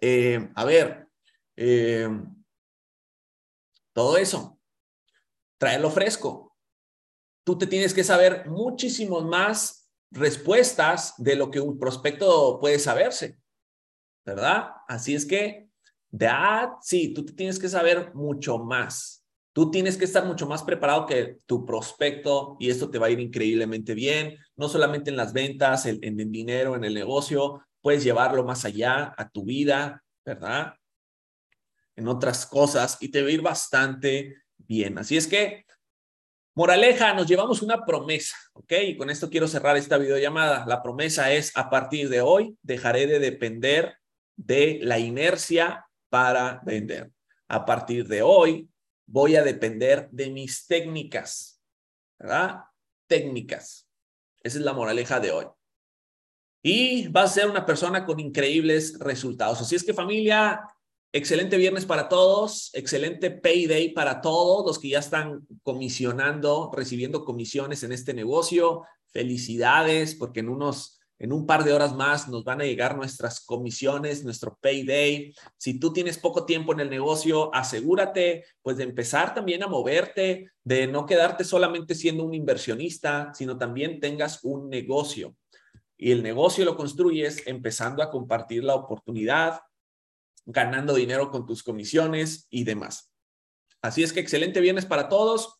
Eh, 0.00 0.50
a 0.54 0.64
ver, 0.64 1.06
eh, 1.54 2.08
todo 3.92 4.16
eso, 4.16 4.58
traerlo 5.58 5.90
fresco. 5.90 6.56
Tú 7.44 7.58
te 7.58 7.66
tienes 7.66 7.92
que 7.92 8.04
saber 8.04 8.48
muchísimos 8.48 9.26
más 9.26 9.90
respuestas 10.10 11.12
de 11.18 11.36
lo 11.36 11.50
que 11.50 11.60
un 11.60 11.78
prospecto 11.78 12.58
puede 12.60 12.78
saberse, 12.78 13.38
¿verdad? 14.28 14.72
Así 14.86 15.14
es 15.14 15.24
que, 15.24 15.68
that, 16.16 16.72
sí, 16.82 17.14
tú 17.14 17.24
te 17.24 17.32
tienes 17.32 17.58
que 17.58 17.68
saber 17.68 18.14
mucho 18.14 18.58
más. 18.58 19.24
Tú 19.54 19.70
tienes 19.70 19.96
que 19.96 20.04
estar 20.04 20.24
mucho 20.24 20.46
más 20.46 20.62
preparado 20.62 21.06
que 21.06 21.38
tu 21.46 21.64
prospecto 21.64 22.56
y 22.60 22.70
esto 22.70 22.90
te 22.90 22.98
va 22.98 23.06
a 23.06 23.10
ir 23.10 23.18
increíblemente 23.18 23.94
bien, 23.94 24.38
no 24.54 24.68
solamente 24.68 25.10
en 25.10 25.16
las 25.16 25.32
ventas, 25.32 25.86
en, 25.86 25.98
el 26.02 26.30
dinero, 26.30 26.76
en 26.76 26.84
el 26.84 26.94
negocio, 26.94 27.62
puedes 27.80 28.04
llevarlo 28.04 28.44
más 28.44 28.64
allá 28.64 29.14
a 29.16 29.28
tu 29.30 29.44
vida, 29.44 30.04
¿verdad? 30.24 30.74
En 31.96 32.06
otras 32.06 32.46
cosas 32.46 32.98
y 33.00 33.08
te 33.08 33.22
va 33.22 33.28
a 33.28 33.32
ir 33.32 33.42
bastante 33.42 34.36
bien. 34.58 34.98
Así 34.98 35.16
es 35.16 35.26
que, 35.26 35.64
moraleja, 36.54 37.14
nos 37.14 37.26
llevamos 37.26 37.62
una 37.62 37.84
promesa, 37.84 38.36
¿ok? 38.52 38.72
Y 38.84 38.96
con 38.96 39.10
esto 39.10 39.30
quiero 39.30 39.48
cerrar 39.48 39.76
esta 39.76 39.98
videollamada. 39.98 40.66
La 40.66 40.82
promesa 40.82 41.32
es, 41.32 41.50
a 41.56 41.70
partir 41.70 42.10
de 42.10 42.20
hoy, 42.20 42.56
dejaré 42.62 43.06
de 43.06 43.18
depender 43.18 43.97
de 44.38 44.78
la 44.82 44.98
inercia 44.98 45.86
para 46.08 46.62
vender. 46.64 47.10
A 47.48 47.66
partir 47.66 48.06
de 48.06 48.22
hoy, 48.22 48.70
voy 49.06 49.36
a 49.36 49.42
depender 49.42 50.08
de 50.10 50.30
mis 50.30 50.66
técnicas, 50.66 51.60
¿verdad? 52.18 52.60
Técnicas. 53.06 53.88
Esa 54.42 54.58
es 54.58 54.64
la 54.64 54.72
moraleja 54.72 55.18
de 55.20 55.32
hoy. 55.32 55.46
Y 56.62 57.08
va 57.08 57.22
a 57.22 57.28
ser 57.28 57.48
una 57.48 57.66
persona 57.66 58.06
con 58.06 58.20
increíbles 58.20 58.98
resultados. 58.98 59.60
Así 59.60 59.74
es 59.74 59.84
que 59.84 59.94
familia, 59.94 60.60
excelente 61.12 61.56
viernes 61.56 61.84
para 61.84 62.08
todos, 62.08 62.70
excelente 62.74 63.30
payday 63.30 63.92
para 63.92 64.20
todos 64.20 64.66
los 64.66 64.78
que 64.78 64.90
ya 64.90 65.00
están 65.00 65.46
comisionando, 65.62 66.70
recibiendo 66.74 67.24
comisiones 67.24 67.82
en 67.82 67.92
este 67.92 68.14
negocio. 68.14 68.84
Felicidades, 69.10 70.14
porque 70.14 70.40
en 70.40 70.48
unos 70.48 70.97
en 71.18 71.32
un 71.32 71.46
par 71.46 71.64
de 71.64 71.72
horas 71.72 71.94
más 71.94 72.28
nos 72.28 72.44
van 72.44 72.60
a 72.60 72.64
llegar 72.64 72.96
nuestras 72.96 73.40
comisiones, 73.40 74.24
nuestro 74.24 74.56
payday. 74.60 75.34
Si 75.56 75.78
tú 75.80 75.92
tienes 75.92 76.16
poco 76.16 76.44
tiempo 76.44 76.72
en 76.72 76.80
el 76.80 76.90
negocio, 76.90 77.52
asegúrate 77.54 78.44
pues 78.62 78.76
de 78.76 78.84
empezar 78.84 79.34
también 79.34 79.62
a 79.64 79.66
moverte, 79.66 80.52
de 80.62 80.86
no 80.86 81.06
quedarte 81.06 81.42
solamente 81.42 81.94
siendo 81.94 82.24
un 82.24 82.34
inversionista, 82.34 83.32
sino 83.34 83.58
también 83.58 83.98
tengas 83.98 84.44
un 84.44 84.68
negocio. 84.68 85.34
Y 85.96 86.12
el 86.12 86.22
negocio 86.22 86.64
lo 86.64 86.76
construyes 86.76 87.44
empezando 87.46 88.02
a 88.02 88.10
compartir 88.10 88.62
la 88.62 88.76
oportunidad, 88.76 89.60
ganando 90.46 90.94
dinero 90.94 91.32
con 91.32 91.46
tus 91.46 91.64
comisiones 91.64 92.46
y 92.48 92.62
demás. 92.62 93.12
Así 93.82 94.04
es 94.04 94.12
que 94.12 94.20
excelente 94.20 94.60
viernes 94.60 94.86
para 94.86 95.08
todos. 95.08 95.56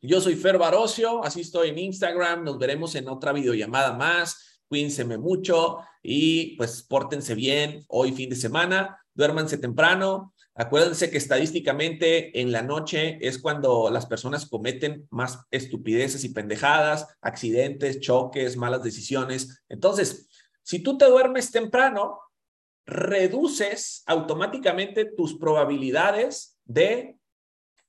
Yo 0.00 0.22
soy 0.22 0.36
Fer 0.36 0.56
Barocio, 0.56 1.22
así 1.24 1.42
estoy 1.42 1.68
en 1.70 1.78
Instagram. 1.78 2.44
Nos 2.44 2.58
veremos 2.58 2.94
en 2.94 3.08
otra 3.08 3.32
videollamada 3.32 3.92
más 3.92 4.48
cuídense 4.68 5.04
mucho 5.04 5.78
y 6.02 6.56
pues 6.56 6.82
pórtense 6.82 7.34
bien 7.34 7.84
hoy 7.88 8.12
fin 8.12 8.30
de 8.30 8.36
semana, 8.36 9.04
duérmanse 9.14 9.58
temprano. 9.58 10.34
Acuérdense 10.54 11.10
que 11.10 11.18
estadísticamente 11.18 12.40
en 12.40 12.50
la 12.50 12.62
noche 12.62 13.18
es 13.20 13.38
cuando 13.38 13.90
las 13.90 14.06
personas 14.06 14.46
cometen 14.46 15.06
más 15.10 15.40
estupideces 15.50 16.24
y 16.24 16.30
pendejadas, 16.30 17.06
accidentes, 17.20 18.00
choques, 18.00 18.56
malas 18.56 18.82
decisiones. 18.82 19.62
Entonces, 19.68 20.28
si 20.62 20.80
tú 20.80 20.98
te 20.98 21.06
duermes 21.06 21.52
temprano, 21.52 22.20
reduces 22.86 24.02
automáticamente 24.06 25.04
tus 25.04 25.38
probabilidades 25.38 26.58
de 26.64 27.18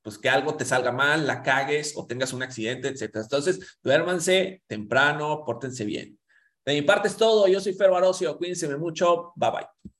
pues 0.01 0.17
que 0.17 0.29
algo 0.29 0.55
te 0.55 0.65
salga 0.65 0.91
mal, 0.91 1.27
la 1.27 1.41
cagues 1.41 1.93
o 1.95 2.05
tengas 2.05 2.33
un 2.33 2.43
accidente, 2.43 2.87
etc. 2.87 3.15
Entonces, 3.15 3.79
duérmanse 3.83 4.63
temprano, 4.67 5.43
pórtense 5.45 5.85
bien. 5.85 6.18
De 6.69 6.75
mi 6.75 6.83
parte 6.83 7.07
es 7.07 7.17
todo. 7.17 7.47
Yo 7.47 7.59
soy 7.59 7.73
Fer 7.73 7.89
Barocio. 7.89 8.37
Cuídense 8.37 8.67
mucho. 8.77 9.33
Bye 9.35 9.49
bye. 9.49 9.91